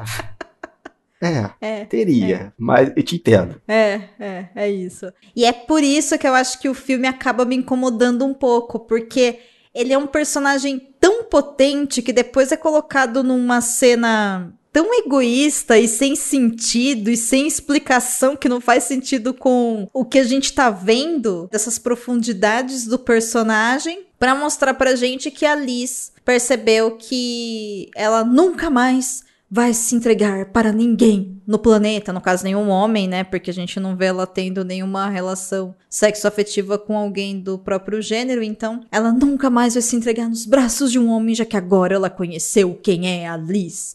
[1.22, 2.52] É, é teria, é.
[2.58, 3.62] mas eu te entendo.
[3.68, 5.06] É, é, é isso.
[5.36, 8.80] E é por isso que eu acho que o filme acaba me incomodando um pouco,
[8.80, 9.38] porque
[9.72, 15.86] ele é um personagem tão potente que depois é colocado numa cena tão egoísta e
[15.86, 20.70] sem sentido e sem explicação que não faz sentido com o que a gente tá
[20.70, 28.24] vendo dessas profundidades do personagem para mostrar pra gente que a Liz percebeu que ela
[28.24, 29.24] nunca mais
[29.54, 33.22] vai se entregar para ninguém no planeta, no caso nenhum homem, né?
[33.22, 38.42] Porque a gente não vê ela tendo nenhuma relação sexoafetiva com alguém do próprio gênero,
[38.42, 41.94] então ela nunca mais vai se entregar nos braços de um homem, já que agora
[41.94, 43.94] ela conheceu quem é a Liz.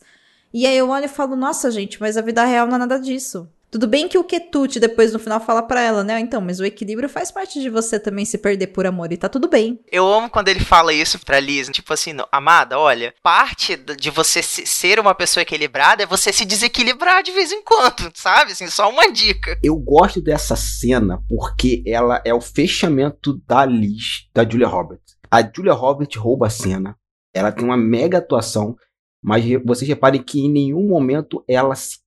[0.54, 3.00] E aí eu olho e falo, nossa, gente, mas a vida real não é nada
[3.00, 3.50] disso.
[3.69, 6.19] Tudo bem que o Ketute depois no final fala para ela, né?
[6.19, 9.27] Então, mas o equilíbrio faz parte de você também se perder por amor e tá
[9.27, 9.80] tudo bem.
[9.91, 14.41] Eu amo quando ele fala isso pra Liz, tipo assim, amada, olha, parte de você
[14.41, 18.53] ser uma pessoa equilibrada é você se desequilibrar de vez em quando, sabe?
[18.53, 19.60] Assim, só uma dica.
[19.62, 25.17] Eu gosto dessa cena porque ela é o fechamento da Liz, da Julia Roberts.
[25.30, 26.95] A Julia Roberts rouba a cena.
[27.34, 28.75] Ela tem uma mega atuação,
[29.21, 31.97] mas vocês reparem que em nenhum momento ela se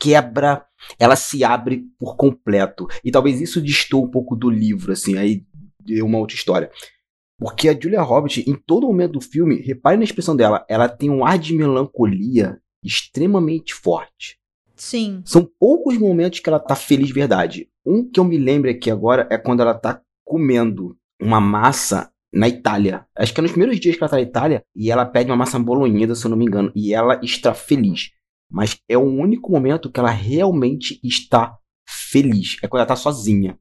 [0.00, 0.66] quebra,
[0.98, 2.86] ela se abre por completo.
[3.04, 5.44] E talvez isso distou um pouco do livro, assim, aí
[5.84, 6.70] deu uma outra história.
[7.38, 11.10] Porque a Julia Roberts, em todo momento do filme, repare na expressão dela, ela tem
[11.10, 14.38] um ar de melancolia extremamente forte.
[14.76, 15.22] Sim.
[15.24, 17.68] São poucos momentos que ela tá feliz de verdade.
[17.84, 22.48] Um que eu me lembro aqui agora é quando ela tá comendo uma massa na
[22.48, 23.06] Itália.
[23.16, 25.36] Acho que é nos primeiros dias que ela tá na Itália e ela pede uma
[25.36, 28.10] massa bolonhesa, se eu não me engano, e ela está feliz.
[28.52, 31.56] Mas é o único momento que ela realmente está
[31.88, 32.58] feliz.
[32.62, 33.58] É quando ela tá sozinha.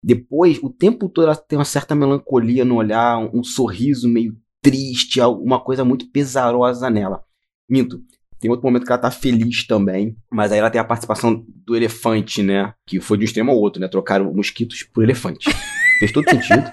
[0.00, 4.36] Depois, o tempo todo ela tem uma certa melancolia no olhar, um, um sorriso meio
[4.62, 7.24] triste, uma coisa muito pesarosa nela.
[7.68, 8.00] Minto.
[8.38, 11.74] Tem outro momento que ela tá feliz também, mas aí ela tem a participação do
[11.74, 12.72] elefante, né?
[12.86, 13.88] Que foi de um extremo ao outro, né?
[13.88, 15.50] Trocaram mosquitos por elefante.
[15.98, 16.70] Fez todo sentido.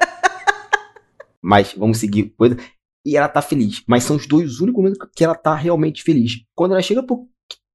[1.41, 2.55] mas vamos seguir coisa.
[3.03, 3.83] E ela tá feliz.
[3.87, 6.43] Mas são os dois únicos momentos que ela tá realmente feliz.
[6.53, 7.27] Quando ela chega pro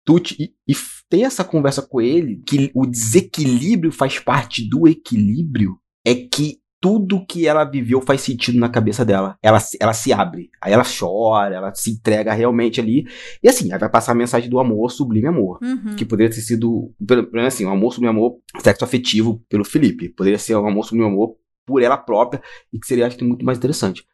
[0.04, 0.74] Tuti e, e
[1.08, 7.24] tem essa conversa com ele, que o desequilíbrio faz parte do equilíbrio, é que tudo
[7.26, 9.36] que ela viveu faz sentido na cabeça dela.
[9.42, 13.06] Ela, ela se abre, aí ela chora, ela se entrega realmente ali.
[13.42, 15.58] E assim, aí vai passar a mensagem do amor, sublime amor.
[15.62, 15.94] Uhum.
[15.94, 20.08] Que poderia ter sido, pelo menos assim, um amor sublime amor, sexo afetivo pelo Felipe.
[20.08, 21.36] Poderia ser um amor sublime amor
[21.66, 24.04] por ela própria, e que seria, acho que, muito mais interessante.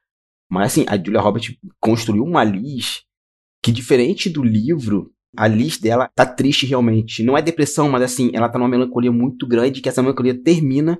[0.51, 3.03] Mas assim, a Julia Roberts construiu uma Liz
[3.63, 7.23] que, diferente do livro, a Liz dela tá triste realmente.
[7.23, 10.99] Não é depressão, mas assim, ela tá numa melancolia muito grande, que essa melancolia termina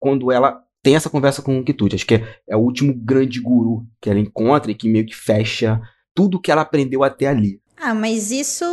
[0.00, 1.96] quando ela tem essa conversa com o Kitude.
[1.96, 5.16] Acho que é, é, o último grande guru que ela encontra e que meio que
[5.16, 5.80] fecha
[6.14, 7.60] tudo que ela aprendeu até ali.
[7.76, 8.64] Ah, mas isso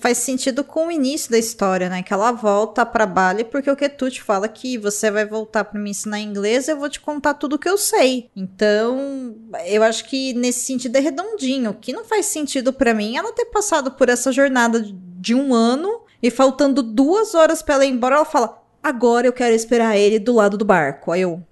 [0.00, 2.02] faz sentido com o início da história, né?
[2.02, 5.90] Que ela volta para Bali porque o Ketut fala que você vai voltar para me
[5.90, 8.30] ensinar inglês, eu vou te contar tudo que eu sei.
[8.34, 11.74] Então, eu acho que nesse sentido é redondinho.
[11.74, 15.54] Que não faz sentido para mim é ela ter passado por essa jornada de um
[15.54, 19.96] ano e faltando duas horas para ela ir embora, ela fala: agora eu quero esperar
[19.96, 21.12] ele do lado do barco.
[21.12, 21.42] Aí eu.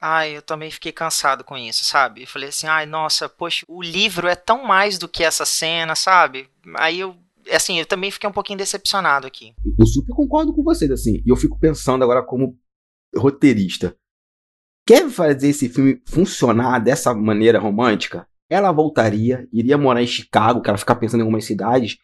[0.00, 2.22] Ai, eu também fiquei cansado com isso, sabe?
[2.22, 5.96] Eu falei assim, ai, nossa, poxa, o livro é tão mais do que essa cena,
[5.96, 6.48] sabe?
[6.76, 7.16] Aí eu,
[7.50, 9.54] assim, eu também fiquei um pouquinho decepcionado aqui.
[9.78, 12.56] Eu super concordo com vocês, assim, e eu fico pensando agora como
[13.16, 13.96] roteirista.
[14.86, 18.26] Quer fazer esse filme funcionar dessa maneira romântica?
[18.48, 21.98] Ela voltaria, iria morar em Chicago, que ela fica pensando em algumas cidades,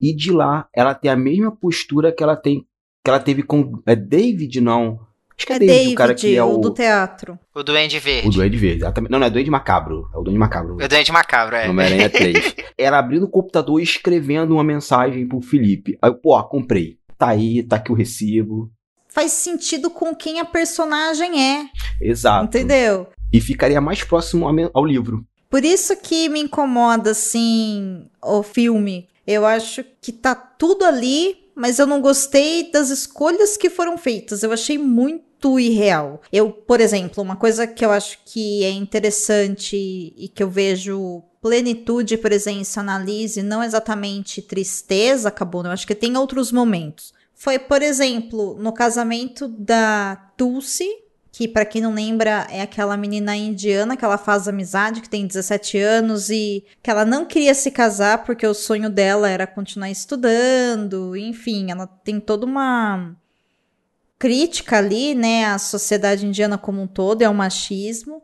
[0.00, 2.66] e de lá ela tem a mesma postura que ela tem
[3.04, 5.07] que ela teve com é David não
[5.38, 6.58] Acho que é, é David, David, o cara que é o...
[6.58, 7.38] do teatro.
[7.54, 8.28] O Duende Verde.
[8.28, 9.10] O Duende Verde, exatamente.
[9.12, 10.08] Não, não é Duende Macabro.
[10.12, 10.76] É o Duende Macabro.
[10.80, 11.70] É o Duende Macabro, é.
[11.70, 12.56] Homem-Aranha 3.
[12.76, 15.96] Ela abrindo o computador e escrevendo uma mensagem pro Felipe.
[16.02, 16.98] Aí, pô, comprei.
[17.16, 18.70] Tá aí, tá aqui o recibo.
[19.08, 21.66] Faz sentido com quem a personagem é.
[22.00, 22.44] Exato.
[22.44, 23.06] Entendeu?
[23.32, 25.24] E ficaria mais próximo ao livro.
[25.48, 29.08] Por isso que me incomoda, assim, o filme.
[29.26, 34.42] Eu acho que tá tudo ali, mas eu não gostei das escolhas que foram feitas.
[34.42, 36.20] Eu achei muito muito irreal.
[36.32, 39.76] Eu, por exemplo, uma coisa que eu acho que é interessante
[40.16, 46.16] e que eu vejo plenitude presença Lizzie, não exatamente tristeza, acabou, eu acho que tem
[46.16, 47.14] outros momentos.
[47.32, 50.88] Foi, por exemplo, no casamento da Tulsi,
[51.30, 55.24] que para quem não lembra é aquela menina indiana que ela faz amizade, que tem
[55.24, 59.88] 17 anos e que ela não queria se casar porque o sonho dela era continuar
[59.88, 63.14] estudando, enfim, ela tem toda uma
[64.18, 68.22] crítica ali, né, à sociedade indiana como um todo, é o machismo.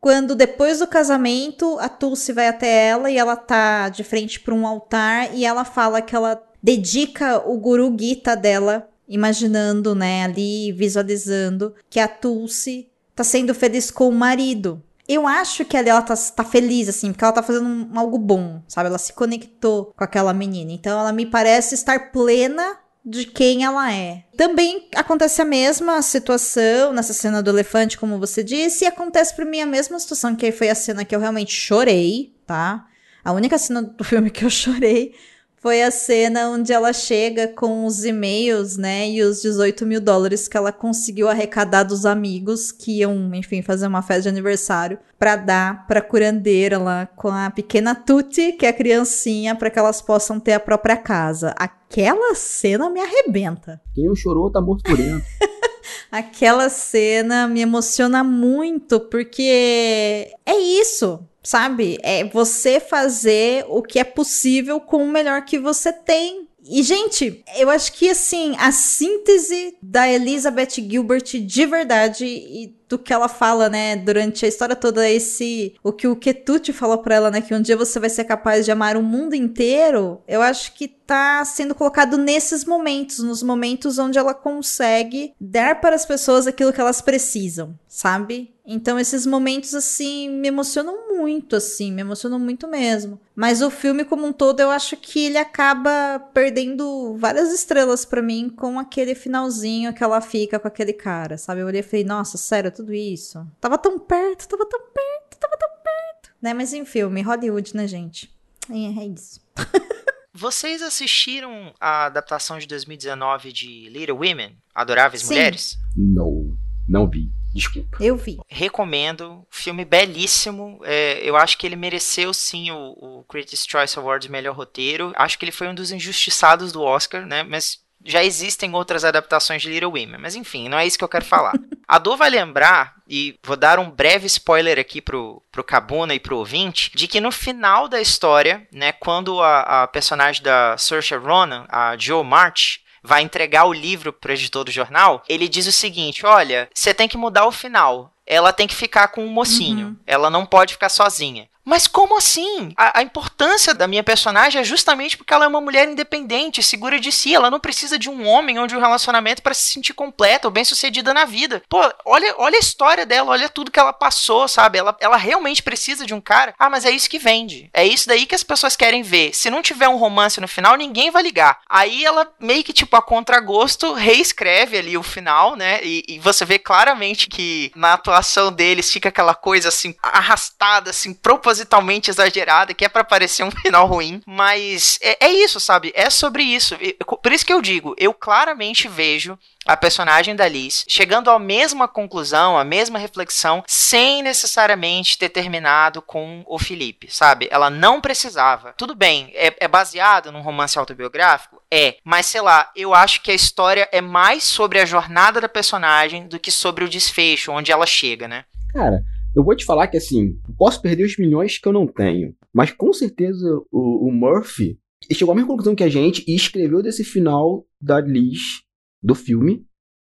[0.00, 4.54] Quando depois do casamento, a Tulsi vai até ela e ela tá de frente para
[4.54, 10.72] um altar e ela fala que ela dedica o Guru Gita dela, imaginando, né, ali,
[10.72, 14.82] visualizando que a Tulsi tá sendo feliz com o marido.
[15.08, 18.60] Eu acho que ela tá, tá feliz, assim, porque ela tá fazendo um, algo bom,
[18.66, 18.88] sabe?
[18.88, 20.72] Ela se conectou com aquela menina.
[20.72, 24.24] Então ela me parece estar plena de quem ela é.
[24.36, 29.44] Também acontece a mesma situação nessa cena do elefante, como você disse, e acontece para
[29.44, 32.84] mim a mesma situação, que foi a cena que eu realmente chorei, tá?
[33.24, 35.14] A única cena do filme que eu chorei
[35.56, 40.46] foi a cena onde ela chega com os e-mails, né, e os 18 mil dólares
[40.46, 45.36] que ela conseguiu arrecadar dos amigos que iam, enfim, fazer uma festa de aniversário para
[45.36, 50.02] dar pra curandeira lá com a pequena Tuti, que é a criancinha, para que elas
[50.02, 51.54] possam ter a própria casa.
[51.56, 53.80] Aquela cena me arrebenta.
[53.94, 55.24] Quem não chorou tá morto por dentro.
[56.10, 61.96] Aquela cena me emociona muito, porque é isso sabe?
[62.02, 66.48] É você fazer o que é possível com o melhor que você tem.
[66.68, 72.98] E, gente, eu acho que, assim, a síntese da Elizabeth Gilbert de verdade e do
[72.98, 75.76] que ela fala, né, durante a história toda, esse.
[75.84, 78.64] O que o Ketut falou pra ela, né, que um dia você vai ser capaz
[78.64, 83.96] de amar o mundo inteiro, eu acho que tá sendo colocado nesses momentos, nos momentos
[83.96, 88.55] onde ela consegue dar para as pessoas aquilo que elas precisam, sabe?
[88.66, 93.20] Então esses momentos assim me emocionam muito, assim, me emocionam muito mesmo.
[93.34, 98.20] Mas o filme como um todo, eu acho que ele acaba perdendo várias estrelas para
[98.20, 101.60] mim com aquele finalzinho que ela fica com aquele cara, sabe?
[101.60, 103.46] Eu olhei e falei, nossa, sério, tudo isso.
[103.60, 106.34] Tava tão perto, tava tão perto, tava tão perto.
[106.42, 108.34] Né, mas em filme, Hollywood, né, gente?
[108.68, 109.40] É, é isso.
[110.34, 115.28] Vocês assistiram a adaptação de 2019 de Little Women, Adoráveis Sim.
[115.28, 115.78] Mulheres?
[115.96, 116.54] Não,
[116.86, 117.30] não vi.
[117.56, 117.96] Desculpa.
[118.00, 118.38] Eu vi.
[118.48, 120.80] Recomendo, filme belíssimo.
[120.84, 125.12] É, eu acho que ele mereceu sim o, o Critics' Choice Award de melhor roteiro.
[125.16, 127.42] Acho que ele foi um dos injustiçados do Oscar, né?
[127.42, 130.18] Mas já existem outras adaptações de Little Women.
[130.18, 131.52] Mas enfim, não é isso que eu quero falar.
[131.88, 136.20] A Dor vai lembrar, e vou dar um breve spoiler aqui pro, pro Cabuna e
[136.20, 141.14] pro ouvinte, de que no final da história, né, quando a, a personagem da Saoirse
[141.14, 145.72] Ronan, a Joe March, vai entregar o livro pro editor do jornal, ele diz o
[145.72, 148.12] seguinte: olha, você tem que mudar o final.
[148.26, 149.86] Ela tem que ficar com o mocinho.
[149.86, 149.96] Uhum.
[150.04, 151.48] Ela não pode ficar sozinha.
[151.66, 152.72] Mas como assim?
[152.76, 157.00] A, a, importância da minha personagem é justamente porque ela é uma mulher independente, segura
[157.00, 157.34] de si.
[157.34, 160.52] Ela não precisa de um homem ou de um relacionamento para se sentir completa ou
[160.52, 161.60] bem sucedida na vida.
[161.68, 164.78] Pô, olha, olha a história dela, olha tudo que ela passou, sabe?
[164.78, 166.54] Ela, ela realmente precisa de um cara.
[166.56, 167.68] Ah, mas é isso que vende.
[167.74, 169.34] É isso daí que as pessoas querem ver.
[169.34, 171.58] Se não tiver um romance no final, ninguém vai ligar.
[171.68, 175.80] Aí ela meio que, tipo, a contragosto, reescreve ali o final, né?
[175.82, 181.12] E, e você vê claramente que na atuação deles fica aquela coisa assim, arrastada, assim,
[181.12, 185.92] propositalmente propositalmente exagerada, que é para parecer um final ruim, mas é, é, isso, sabe?
[185.94, 186.76] É sobre isso.
[187.22, 191.88] Por isso que eu digo, eu claramente vejo a personagem da Liz chegando à mesma
[191.88, 197.48] conclusão, à mesma reflexão, sem necessariamente ter terminado com o Felipe, sabe?
[197.50, 198.74] Ela não precisava.
[198.76, 201.60] Tudo bem, é, é baseado num romance autobiográfico?
[201.70, 205.48] É, mas sei lá, eu acho que a história é mais sobre a jornada da
[205.48, 208.44] personagem do que sobre o desfecho, onde ela chega, né?
[208.72, 209.02] Cara,
[209.36, 212.72] eu vou te falar que assim, posso perder os milhões que eu não tenho, mas
[212.72, 214.78] com certeza o, o Murphy
[215.12, 218.62] chegou à mesma conclusão que a gente e escreveu desse final da Liz
[219.02, 219.66] do filme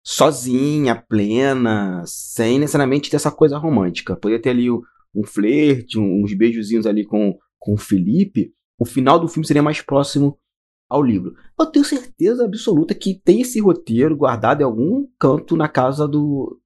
[0.03, 4.15] sozinha, plena, sem necessariamente ter essa coisa romântica.
[4.15, 8.53] Poderia ter ali um flerte, uns beijozinhos ali com, com o Felipe.
[8.79, 10.39] O final do filme seria mais próximo
[10.89, 11.35] ao livro.
[11.59, 16.59] Eu tenho certeza absoluta que tem esse roteiro guardado em algum canto na casa do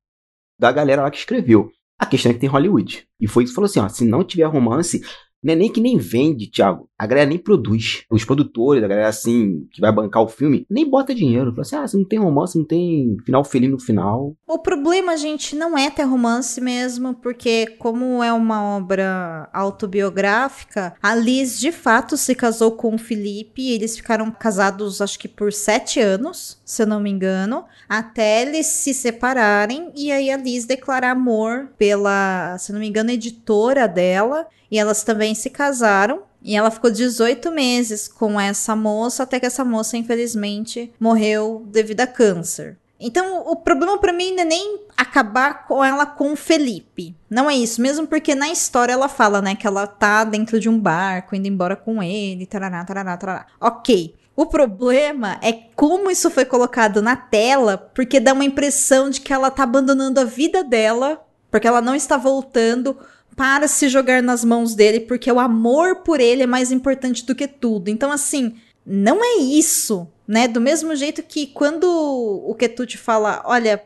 [0.58, 1.70] da galera lá que escreveu.
[2.00, 3.08] A questão é que tem Hollywood.
[3.20, 5.04] E foi isso que falou assim: ó, se não tiver romance,
[5.44, 6.88] não é nem que nem vende, Thiago.
[6.98, 8.04] A galera nem produz.
[8.10, 11.52] Os produtores, a galera assim, que vai bancar o filme, nem bota dinheiro.
[11.52, 14.36] Fala assim: ah, se não tem romance, não tem final feliz no final.
[14.48, 21.16] O problema, gente, não é ter romance mesmo, porque, como é uma obra autobiográfica, a
[21.16, 23.72] Liz de fato se casou com o Felipe.
[23.72, 28.68] eles ficaram casados, acho que por sete anos, se eu não me engano, até eles
[28.68, 33.88] se separarem e aí a Liz declarar amor pela, se eu não me engano, editora
[33.88, 34.48] dela.
[34.72, 36.24] E elas também se casaram.
[36.42, 42.02] E ela ficou 18 meses com essa moça, até que essa moça, infelizmente, morreu devido
[42.02, 42.78] a câncer.
[43.00, 47.14] Então, o problema para mim não é nem acabar com ela com o Felipe.
[47.30, 50.70] Não é isso, mesmo porque na história ela fala, né, que ela tá dentro de
[50.70, 53.48] um barco, indo embora com ele, tarará, tarará, tarará.
[53.60, 54.16] Ok.
[54.36, 59.34] O problema é como isso foi colocado na tela, porque dá uma impressão de que
[59.34, 62.98] ela tá abandonando a vida dela, porque ela não está voltando
[63.36, 67.36] para se jogar nas mãos dele, porque o amor por ele é mais importante do
[67.36, 67.90] que tudo.
[67.90, 68.56] Então, assim,
[68.86, 70.48] não é isso, né?
[70.48, 73.84] Do mesmo jeito que quando o Ketut fala, olha,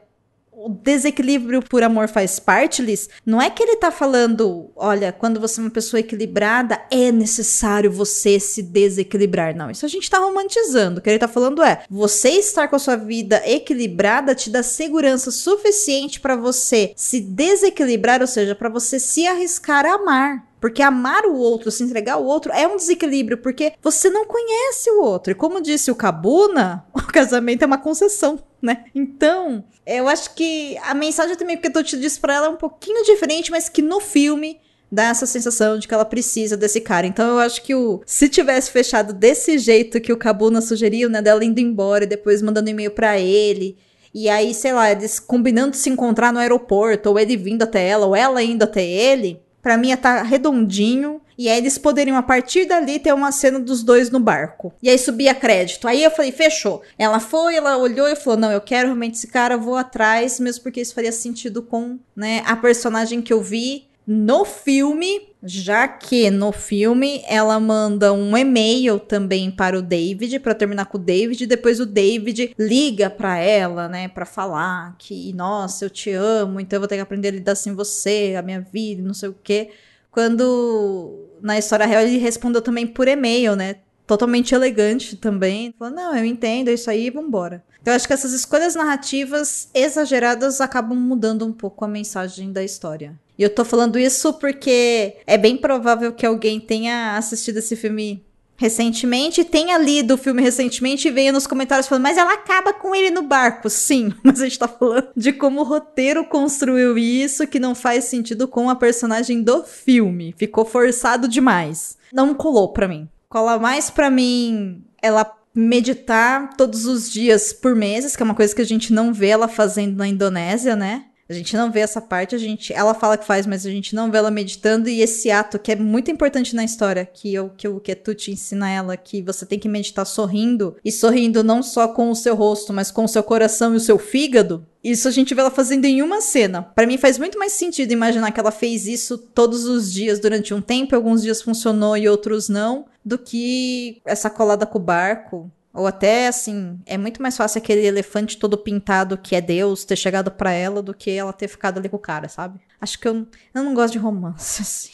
[0.60, 5.40] o desequilíbrio por amor faz parte, Liz, não é que ele tá falando, olha, quando
[5.40, 9.56] você é uma pessoa equilibrada, é necessário você se desequilibrar.
[9.56, 11.00] Não, isso a gente tá romantizando.
[11.00, 14.64] O que ele tá falando é, você estar com a sua vida equilibrada te dá
[14.64, 20.48] segurança suficiente para você se desequilibrar, ou seja, para você se arriscar a amar.
[20.60, 24.90] Porque amar o outro, se entregar ao outro, é um desequilíbrio, porque você não conhece
[24.92, 25.32] o outro.
[25.32, 28.86] E como disse o Cabuna, o casamento é uma concessão, né?
[28.94, 32.56] Então, eu acho que a mensagem também que eu te disse pra ela é um
[32.56, 34.60] pouquinho diferente, mas que no filme
[34.92, 37.06] dá essa sensação de que ela precisa desse cara.
[37.06, 41.22] Então eu acho que o se tivesse fechado desse jeito que o Cabuna sugeriu, né,
[41.22, 43.78] dela indo embora e depois mandando e-mail para ele,
[44.14, 48.08] e aí, sei lá, eles combinando se encontrar no aeroporto, ou ele vindo até ela,
[48.08, 52.16] ou ela indo até ele, para mim ia estar tá redondinho E aí eles poderiam,
[52.16, 54.74] a partir dali, ter uma cena dos dois no barco.
[54.82, 55.90] E aí subia crédito.
[55.90, 56.82] Aí eu falei, fechou.
[56.98, 60.64] Ela foi, ela olhou e falou: não, eu quero realmente esse cara, vou atrás, mesmo
[60.64, 66.32] porque isso faria sentido com né, a personagem que eu vi no filme, já que
[66.32, 71.44] no filme ela manda um e-mail também para o David para terminar com o David,
[71.44, 76.62] e depois o David liga para ela, né, para falar que nossa, eu te amo,
[76.62, 79.28] então eu vou ter que aprender a lidar sem você, a minha vida, não sei
[79.28, 79.72] o quê.
[80.10, 83.76] Quando na história real ele respondeu também por e-mail, né?
[84.08, 85.76] Totalmente elegante também.
[85.78, 87.62] Falou, não, eu entendo, é isso aí, vambora.
[87.88, 92.62] Então, eu acho que essas escolhas narrativas exageradas acabam mudando um pouco a mensagem da
[92.62, 93.18] história.
[93.40, 98.22] E eu tô falando isso porque é bem provável que alguém tenha assistido esse filme
[98.58, 102.94] recentemente, tenha lido o filme recentemente e venha nos comentários falando, mas ela acaba com
[102.94, 103.70] ele no barco.
[103.70, 108.04] Sim, mas a gente tá falando de como o roteiro construiu isso, que não faz
[108.04, 110.36] sentido com a personagem do filme.
[110.38, 111.98] Ficou forçado demais.
[112.12, 113.08] Não colou pra mim.
[113.30, 118.54] Cola mais pra mim ela meditar todos os dias por meses, que é uma coisa
[118.54, 121.06] que a gente não vê ela fazendo na Indonésia, né?
[121.30, 123.94] A gente não vê essa parte, a gente, ela fala que faz, mas a gente
[123.94, 127.50] não vê ela meditando e esse ato que é muito importante na história, que eu
[127.50, 131.88] que o Ketut ensina ela que você tem que meditar sorrindo e sorrindo não só
[131.88, 134.66] com o seu rosto, mas com o seu coração e o seu fígado.
[134.82, 136.62] Isso a gente vê ela fazendo em uma cena.
[136.62, 140.54] Para mim faz muito mais sentido imaginar que ela fez isso todos os dias durante
[140.54, 145.52] um tempo, alguns dias funcionou e outros não, do que essa colada com o barco.
[145.78, 149.96] Ou até, assim, é muito mais fácil aquele elefante todo pintado que é Deus ter
[149.96, 152.60] chegado para ela do que ela ter ficado ali com o cara, sabe?
[152.82, 154.90] Acho que eu, eu não gosto de romance, assim.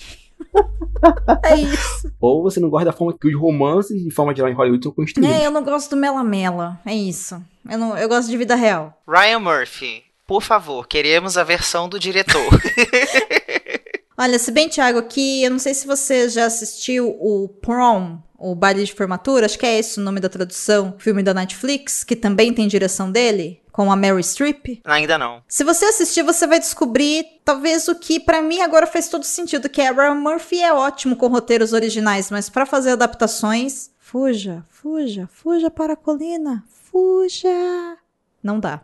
[1.46, 2.12] é isso.
[2.20, 4.84] Ou você não gosta da forma que os romances de forma de lá em Hollywood
[4.84, 5.34] são construídos.
[5.34, 6.78] É, eu não gosto do mela-mela.
[6.86, 7.42] É isso.
[7.70, 9.02] Eu, não, eu gosto de vida real.
[9.08, 12.44] Ryan Murphy, por favor, queremos a versão do diretor.
[14.18, 18.54] Olha, se bem, Thiago, aqui, eu não sei se você já assistiu o Prom, o
[18.54, 22.14] baile de formatura, acho que é esse o nome da tradução, filme da Netflix, que
[22.14, 24.82] também tem direção dele, com a Mary Streep.
[24.84, 25.42] Ainda não.
[25.48, 29.70] Se você assistir, você vai descobrir talvez o que para mim agora faz todo sentido,
[29.70, 35.30] que é Ryan Murphy é ótimo com roteiros originais, mas para fazer adaptações, fuja, fuja,
[35.32, 37.98] fuja para a colina, fuja.
[38.44, 38.82] Não dá.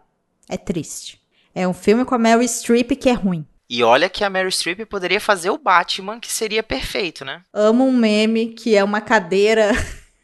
[0.48, 1.22] É triste.
[1.54, 3.46] É um filme com a Mary Streep que é ruim.
[3.70, 7.44] E olha que a Mary Streep poderia fazer o Batman, que seria perfeito, né?
[7.54, 9.72] Amo um meme que é uma cadeira.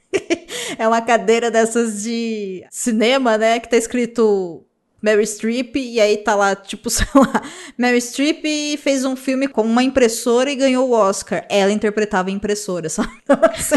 [0.80, 3.60] é uma cadeira dessas de cinema, né?
[3.60, 4.66] Que tá escrito
[5.00, 7.43] Mary Streep, e aí tá lá, tipo, sei lá,
[7.78, 8.43] Mary Streep
[8.82, 11.46] fez um filme com uma impressora e ganhou o Oscar.
[11.48, 13.12] Ela interpretava a impressora, sabe?
[13.22, 13.76] Então, assim...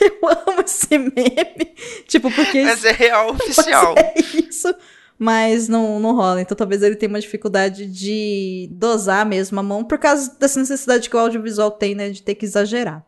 [0.00, 1.74] Eu amo esse meme.
[2.06, 2.62] Tipo, porque.
[2.62, 3.94] Mas é real oficial.
[3.96, 4.74] é isso
[5.20, 6.40] mas não, não rola.
[6.40, 11.10] Então talvez ele tenha uma dificuldade de dosar mesmo a mão por causa dessa necessidade
[11.10, 13.04] que o audiovisual tem, né, de ter que exagerar.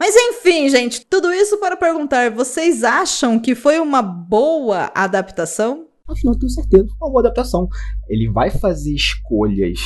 [0.00, 5.86] Mas enfim, gente, tudo isso para perguntar: vocês acham que foi uma boa adaptação?
[6.08, 7.68] Acho não tenho certeza, uma boa adaptação.
[8.08, 9.78] Ele vai fazer escolhas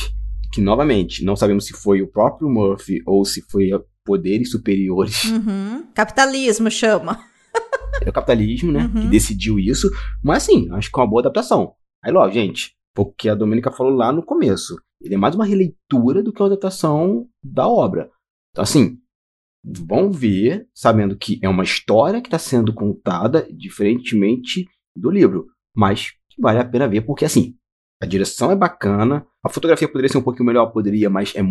[0.53, 3.69] que, novamente, não sabemos se foi o próprio Murphy ou se foi
[4.05, 5.25] poderes superiores.
[5.25, 5.87] Uhum.
[5.93, 7.19] Capitalismo chama.
[8.01, 8.85] É o capitalismo, né?
[8.85, 9.01] Uhum.
[9.01, 9.89] Que decidiu isso.
[10.23, 11.73] Mas assim, acho que é uma boa adaptação.
[12.03, 14.75] Aí, logo, gente, porque a Domênica falou lá no começo.
[15.01, 18.09] Ele é mais uma releitura do que uma adaptação da obra.
[18.51, 18.97] Então, assim,
[19.63, 25.47] vão ver, sabendo que é uma história que está sendo contada diferentemente do livro.
[25.75, 27.55] Mas vale a pena ver, porque assim,
[28.01, 31.41] a direção é bacana, a fotografia poderia ser um pouquinho melhor, poderia, mas é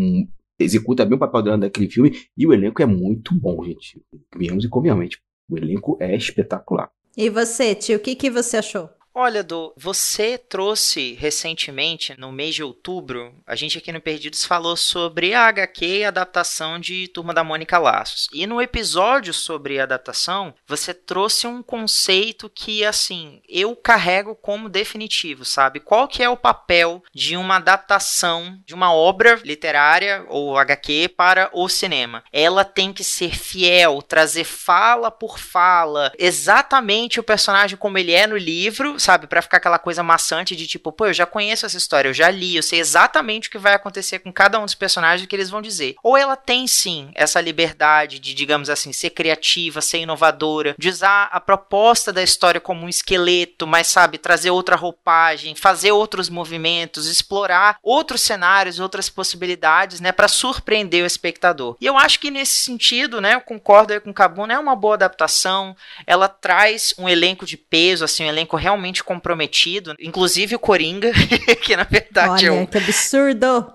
[0.59, 4.03] executa bem o papel daquele filme, e o elenco é muito bom, gente.
[4.37, 5.19] Viemos e convenhamos.
[5.49, 6.91] O elenco é espetacular.
[7.17, 8.91] E você, tio, o que, que você achou?
[9.21, 14.77] Olha, Do, você trouxe recentemente, no mês de outubro, a gente aqui no Perdidos falou
[14.77, 18.29] sobre a HQ e a adaptação de Turma da Mônica Laços.
[18.33, 25.45] E no episódio sobre adaptação, você trouxe um conceito que, assim, eu carrego como definitivo,
[25.45, 25.81] sabe?
[25.81, 31.51] Qual que é o papel de uma adaptação de uma obra literária ou HQ para
[31.53, 32.23] o cinema?
[32.33, 38.25] Ela tem que ser fiel, trazer fala por fala, exatamente o personagem como ele é
[38.25, 39.27] no livro, sabe?
[39.27, 42.31] Para ficar aquela coisa maçante de tipo, pô, eu já conheço essa história, eu já
[42.31, 45.49] li, eu sei exatamente o que vai acontecer com cada um dos personagens que eles
[45.49, 45.95] vão dizer.
[46.03, 51.31] Ou ela tem sim essa liberdade de, digamos assim, ser criativa, ser inovadora, de usar
[51.33, 57.07] a proposta da história como um esqueleto, mas sabe, trazer outra roupagem, fazer outros movimentos,
[57.07, 61.79] explorar outros cenários, outras possibilidades, né, para surpreender o espectador.
[61.81, 64.77] E eu acho que nesse sentido, né, eu concordo aí com o Cabuna, é uma
[64.77, 65.75] boa adaptação,
[66.07, 71.11] ela traz um elenco de peso, assim, um elenco realmente comprometido, inclusive o Coringa,
[71.63, 73.73] que na verdade Olha, é o, que absurdo!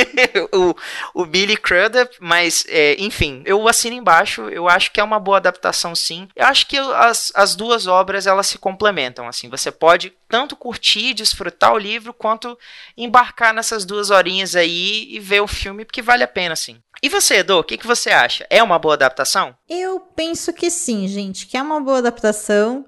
[0.52, 5.18] o, o Billy Crudup, mas é, enfim, eu assino embaixo, eu acho que é uma
[5.18, 6.28] boa adaptação sim.
[6.34, 11.14] Eu acho que as, as duas obras elas se complementam, assim, você pode tanto curtir,
[11.14, 12.58] desfrutar o livro, quanto
[12.96, 16.78] embarcar nessas duas horinhas aí e ver o filme, porque vale a pena, sim.
[17.02, 18.46] E você, Edu, o que, que você acha?
[18.48, 19.54] É uma boa adaptação?
[19.68, 22.86] Eu penso que sim, gente, que é uma boa adaptação.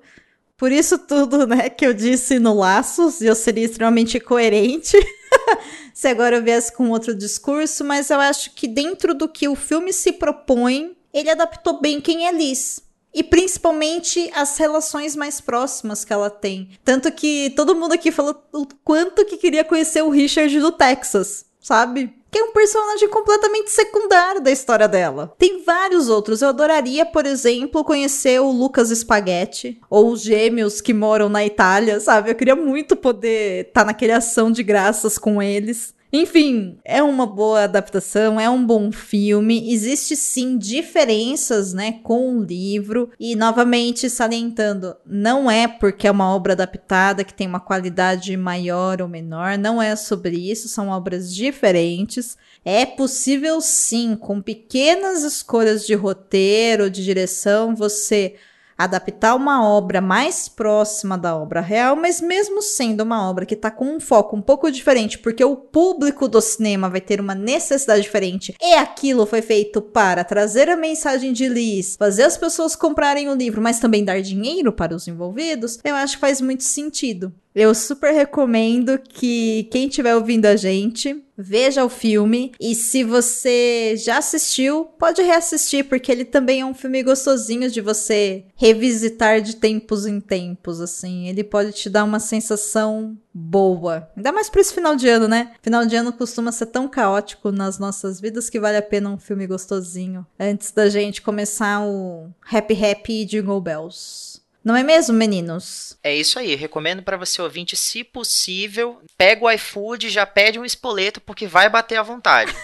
[0.58, 4.96] Por isso tudo, né, que eu disse no Laços, eu seria extremamente coerente
[5.94, 9.54] se agora eu viesse com outro discurso, mas eu acho que dentro do que o
[9.54, 12.80] filme se propõe, ele adaptou bem quem é Liz.
[13.14, 16.70] E principalmente as relações mais próximas que ela tem.
[16.84, 21.46] Tanto que todo mundo aqui falou o quanto que queria conhecer o Richard do Texas,
[21.60, 22.17] sabe?
[22.30, 25.34] Que é um personagem completamente secundário da história dela.
[25.38, 26.42] Tem vários outros.
[26.42, 32.00] Eu adoraria, por exemplo, conhecer o Lucas Spaghetti ou os gêmeos que moram na Itália,
[32.00, 32.30] sabe?
[32.30, 35.94] Eu queria muito poder estar tá naquele ação de graças com eles.
[36.10, 39.70] Enfim, é uma boa adaptação, é um bom filme.
[39.70, 46.34] Existe sim diferenças, né, com o livro e novamente salientando, não é porque é uma
[46.34, 51.34] obra adaptada que tem uma qualidade maior ou menor, não é sobre isso, são obras
[51.34, 52.38] diferentes.
[52.64, 58.36] É possível sim, com pequenas escolhas de roteiro, de direção, você
[58.78, 63.72] adaptar uma obra mais próxima da obra real, mas mesmo sendo uma obra que está
[63.72, 68.02] com um foco um pouco diferente, porque o público do cinema vai ter uma necessidade
[68.02, 73.28] diferente, e aquilo foi feito para trazer a mensagem de Liz, fazer as pessoas comprarem
[73.28, 77.32] o livro, mas também dar dinheiro para os envolvidos, eu acho que faz muito sentido.
[77.54, 83.94] Eu super recomendo que quem estiver ouvindo a gente veja o filme e se você
[83.96, 89.56] já assistiu, pode reassistir porque ele também é um filme gostosinho de você revisitar de
[89.56, 91.28] tempos em tempos, assim.
[91.28, 94.10] Ele pode te dar uma sensação boa.
[94.16, 95.52] Ainda mais para esse final de ano, né?
[95.62, 99.18] Final de ano costuma ser tão caótico nas nossas vidas que vale a pena um
[99.18, 104.40] filme gostosinho antes da gente começar o Happy Happy Jingle Bells.
[104.64, 105.96] Não é mesmo, meninos?
[106.02, 106.54] É isso aí.
[106.54, 111.46] Recomendo para você ouvinte, se possível, pega o iFood e já pede um espoleto porque
[111.46, 112.54] vai bater à vontade.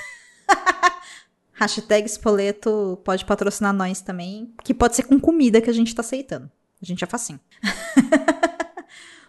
[1.55, 6.01] Hashtag espoleto pode patrocinar nós também, que pode ser com comida que a gente tá
[6.01, 6.51] aceitando.
[6.83, 7.41] A gente é facinho.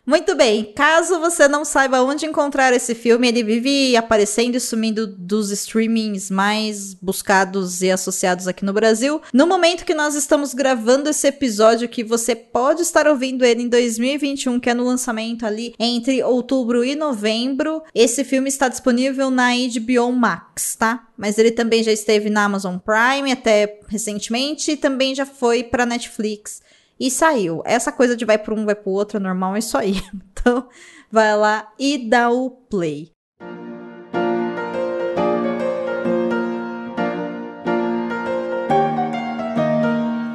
[0.06, 5.08] Muito bem, caso você não saiba onde encontrar esse filme, ele vive aparecendo e sumindo
[5.08, 9.20] dos streamings mais buscados e associados aqui no Brasil.
[9.34, 13.68] No momento que nós estamos gravando esse episódio, que você pode estar ouvindo ele em
[13.68, 19.54] 2021, que é no lançamento ali entre outubro e novembro, esse filme está disponível na
[19.56, 21.08] HBO Max, tá?
[21.18, 25.84] Mas ele também já esteve na Amazon Prime até recentemente e também já foi para
[25.84, 26.64] Netflix
[27.00, 27.62] e saiu.
[27.66, 30.02] Essa coisa de vai para um, vai para o outro é normal, é isso aí.
[30.14, 30.68] Então,
[31.12, 33.12] vai lá e dá o play.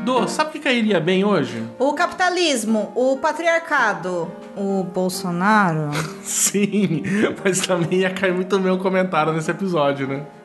[0.05, 1.63] Dô, sabe o que cairia bem hoje?
[1.79, 5.91] O capitalismo, o patriarcado, o Bolsonaro.
[6.23, 7.03] Sim,
[7.45, 10.27] mas também ia cair muito bem um comentário nesse episódio, né?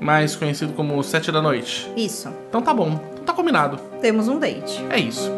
[0.00, 1.90] Mais conhecido como Sete da Noite.
[1.96, 2.28] Isso.
[2.48, 3.78] Então tá bom, então tá combinado.
[4.00, 4.84] Temos um date.
[4.90, 5.37] É isso.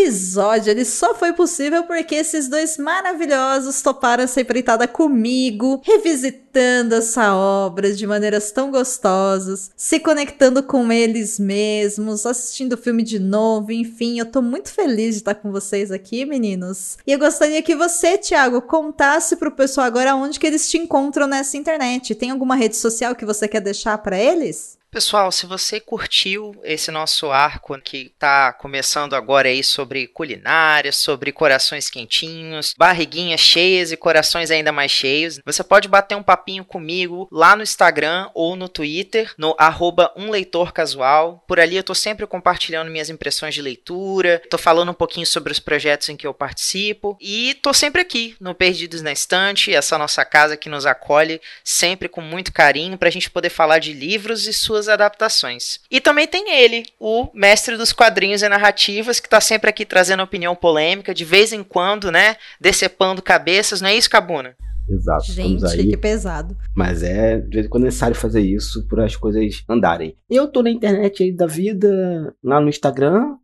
[0.00, 7.34] Episódio ele só foi possível porque esses dois maravilhosos toparam essa empreitada comigo, revisitando essa
[7.34, 13.70] obra de maneiras tão gostosas, se conectando com eles mesmos, assistindo o filme de novo,
[13.70, 16.96] enfim, eu tô muito feliz de estar com vocês aqui, meninos.
[17.06, 21.26] E eu gostaria que você, Thiago, contasse pro pessoal agora onde que eles te encontram
[21.26, 22.14] nessa internet.
[22.14, 24.79] Tem alguma rede social que você quer deixar para eles?
[24.92, 31.30] Pessoal, se você curtiu esse nosso arco que está começando agora aí sobre culinária, sobre
[31.30, 37.28] corações quentinhos, barriguinhas cheias e corações ainda mais cheios, você pode bater um papinho comigo
[37.30, 41.44] lá no Instagram ou no Twitter, no arroba um leitor casual.
[41.46, 45.52] Por ali eu estou sempre compartilhando minhas impressões de leitura, estou falando um pouquinho sobre
[45.52, 49.96] os projetos em que eu participo e estou sempre aqui no Perdidos na Estante, essa
[49.96, 53.92] nossa casa que nos acolhe sempre com muito carinho para a gente poder falar de
[53.92, 55.80] livros e suas suas adaptações.
[55.90, 60.22] E também tem ele, o mestre dos quadrinhos e narrativas, que está sempre aqui trazendo
[60.22, 64.56] opinião polêmica, de vez em quando, né, decepando cabeças, não é isso, Cabuna?
[64.88, 65.30] Exato.
[65.30, 65.88] Gente, aí.
[65.90, 66.56] que pesado.
[66.74, 70.16] Mas é de vez em quando é necessário fazer isso para as coisas andarem.
[70.28, 73.36] Eu tô na internet aí da vida, lá no Instagram,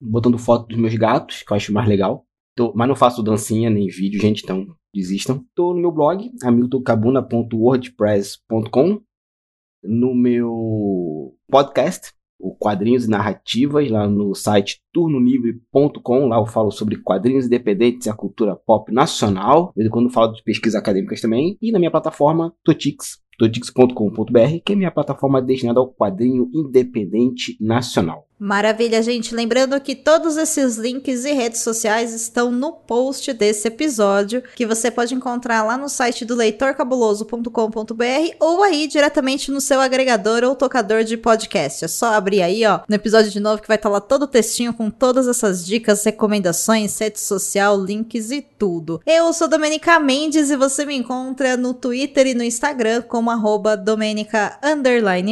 [0.00, 2.24] botando foto dos meus gatos, que eu acho mais legal.
[2.54, 4.64] Tô- mas não faço dancinha nem vídeo, gente, então
[4.94, 5.42] desistam.
[5.56, 9.00] Tô no meu blog, hamiltoncabuna.wordpress.com,
[9.82, 12.12] no meu podcast,
[12.42, 16.26] o Quadrinhos e Narrativas, lá no site turnolivre.com.
[16.26, 19.68] Lá eu falo sobre quadrinhos independentes e a cultura pop nacional.
[19.68, 21.56] De vez em quando eu falo de pesquisas acadêmicas também.
[21.62, 28.26] E na minha plataforma Totix, totix.com.br, que é minha plataforma destinada ao quadrinho independente nacional.
[28.44, 29.36] Maravilha, gente.
[29.36, 34.90] Lembrando que todos esses links e redes sociais estão no post desse episódio, que você
[34.90, 41.04] pode encontrar lá no site do leitorcabuloso.com.br ou aí diretamente no seu agregador ou tocador
[41.04, 41.84] de podcast.
[41.84, 44.26] É só abrir aí, ó, no episódio de novo que vai estar lá todo o
[44.26, 49.00] textinho com todas essas dicas, recomendações, rede social, links e tudo.
[49.06, 53.80] Eu sou Domenica Mendes e você me encontra no Twitter e no Instagram como arroba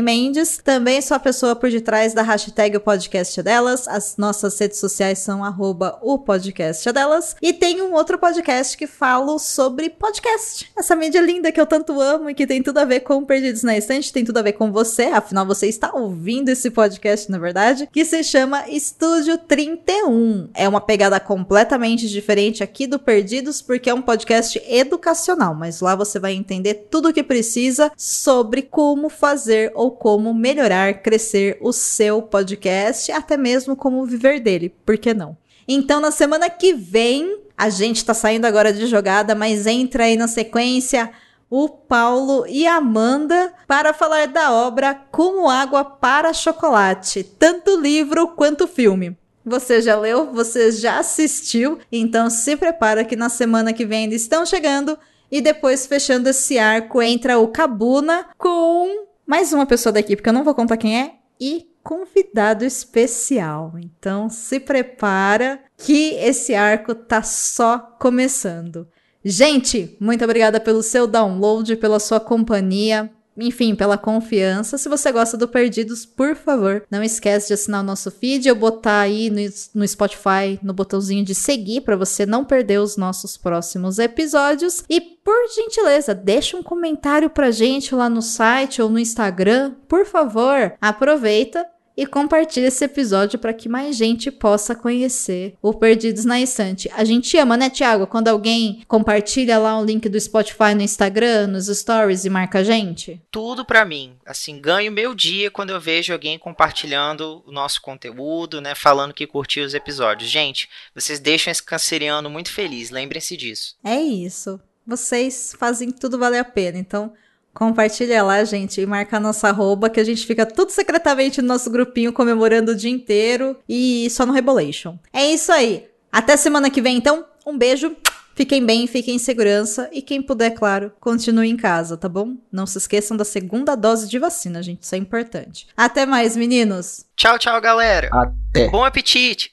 [0.00, 0.60] Mendes.
[0.62, 3.88] Também sou a pessoa por detrás da hashtag o podcast delas.
[3.88, 7.34] As nossas redes sociais são arroba o podcast delas.
[7.40, 10.70] E tem um outro podcast que falo sobre podcast.
[10.76, 13.62] Essa mídia linda que eu tanto amo e que tem tudo a ver com Perdidos
[13.62, 15.04] na Estante, tem tudo a ver com você.
[15.04, 20.50] Afinal, você está ouvindo esse podcast, na verdade, que se chama Estúdio 31.
[20.52, 25.94] É uma pegada completamente diferente aqui do Perdidos, porque é um podcast educacional, mas lá
[25.94, 31.72] você vai entender tudo o que precisa sobre como fazer ou como melhorar, crescer o
[31.72, 35.36] seu podcast, até mesmo como viver dele, por que não?
[35.66, 40.16] Então, na semana que vem, a gente tá saindo agora de jogada, mas entra aí
[40.16, 41.10] na sequência
[41.50, 48.28] o Paulo e a Amanda para falar da obra Como Água para Chocolate, tanto livro
[48.28, 49.16] quanto filme.
[49.44, 54.22] Você já leu, você já assistiu, então se prepara que na semana que vem eles
[54.22, 54.96] estão chegando
[55.30, 60.28] e depois fechando esse arco entra o Cabuna com mais uma pessoa da equipe que
[60.28, 63.74] eu não vou contar quem é e convidado especial.
[63.78, 68.88] Então se prepara que esse arco tá só começando.
[69.24, 73.10] Gente, muito obrigada pelo seu download, pela sua companhia,
[73.40, 74.78] enfim, pela confiança.
[74.78, 78.54] Se você gosta do Perdidos, por favor, não esquece de assinar o nosso feed, eu
[78.54, 79.40] botar aí no,
[79.74, 84.84] no Spotify, no botãozinho de seguir para você não perder os nossos próximos episódios.
[84.88, 90.06] E por gentileza, deixa um comentário pra gente lá no site ou no Instagram, por
[90.06, 90.74] favor.
[90.80, 91.66] Aproveita
[91.96, 96.90] e compartilhe esse episódio para que mais gente possa conhecer o Perdidos na Estante.
[96.94, 98.06] A gente ama, né, Tiago?
[98.06, 102.64] Quando alguém compartilha lá o link do Spotify no Instagram, nos stories e marca a
[102.64, 103.20] gente.
[103.30, 104.16] Tudo pra mim.
[104.24, 109.26] Assim, ganho meu dia quando eu vejo alguém compartilhando o nosso conteúdo, né, falando que
[109.26, 110.30] curtiu os episódios.
[110.30, 113.76] Gente, vocês deixam esse canceriano muito feliz, lembrem-se disso.
[113.84, 114.60] É isso.
[114.86, 116.78] Vocês fazem tudo valer a pena.
[116.78, 117.12] Então,
[117.54, 121.48] compartilha lá, gente, e marca a nossa arroba, que a gente fica tudo secretamente no
[121.48, 124.98] nosso grupinho comemorando o dia inteiro e só no Rebolation.
[125.12, 125.86] É isso aí.
[126.10, 127.24] Até semana que vem, então.
[127.46, 127.96] Um beijo.
[128.34, 132.36] Fiquem bem, fiquem em segurança e quem puder, claro, continue em casa, tá bom?
[132.50, 135.66] Não se esqueçam da segunda dose de vacina, gente, isso é importante.
[135.76, 137.04] Até mais, meninos.
[137.16, 138.08] Tchau, tchau, galera.
[138.10, 138.68] Até!
[138.68, 139.52] Bom apetite.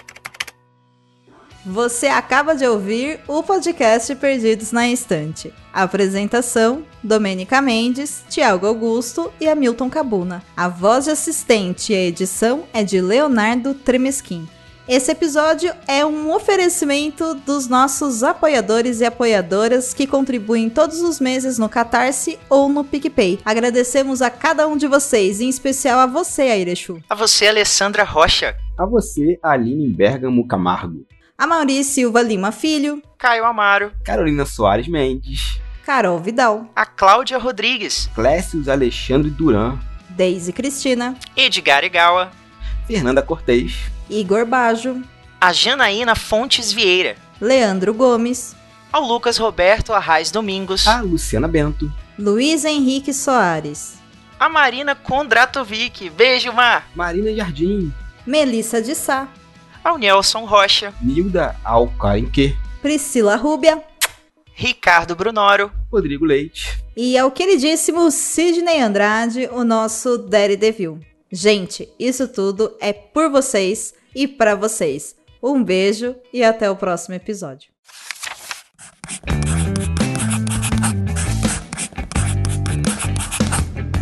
[1.65, 5.53] Você acaba de ouvir o podcast Perdidos na Estante.
[5.71, 10.43] Apresentação: Domênica Mendes, Tiago Augusto e Hamilton Cabuna.
[10.57, 14.49] A voz de assistente e a edição é de Leonardo Tremesquim.
[14.87, 21.59] Esse episódio é um oferecimento dos nossos apoiadores e apoiadoras que contribuem todos os meses
[21.59, 23.39] no Catarse ou no PicPay.
[23.45, 26.99] Agradecemos a cada um de vocês, em especial a você, Airechu.
[27.07, 31.05] A você, Alessandra Rocha, A você, Aline Bergamo Camargo.
[31.41, 35.59] A Maurício Silva Lima Filho, Caio Amaro, Carolina Soares Mendes.
[35.83, 39.79] Carol Vidal, a Cláudia Rodrigues, Clécius Alexandre Duran.
[40.07, 42.31] Deise Cristina, Edgar Igawa,
[42.85, 43.73] Fernanda Cortez.
[44.07, 45.01] Igor Bajo,
[45.41, 48.55] a Janaína Fontes Vieira, Leandro Gomes,
[48.93, 51.91] ao Lucas Roberto Arraes Domingos, A Luciana Bento.
[52.19, 53.95] Luiz Henrique Soares,
[54.39, 57.91] a Marina Kondratovic, beijo, Mar, Marina Jardim.
[58.27, 59.27] Melissa de Sá,
[59.83, 62.55] ao Nelson Rocha, Nilda Alcarenque.
[62.81, 63.83] Priscila Rúbia,
[64.53, 65.71] Ricardo Brunoro.
[65.91, 66.83] Rodrigo Leite.
[66.95, 70.99] E é o queridíssimo Sidney Andrade, o nosso Daddy Devil.
[71.31, 75.15] Gente, isso tudo é por vocês e para vocês.
[75.41, 77.69] Um beijo e até o próximo episódio.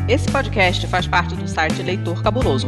[0.10, 2.68] Esse podcast faz parte do site Leitor Cabuloso.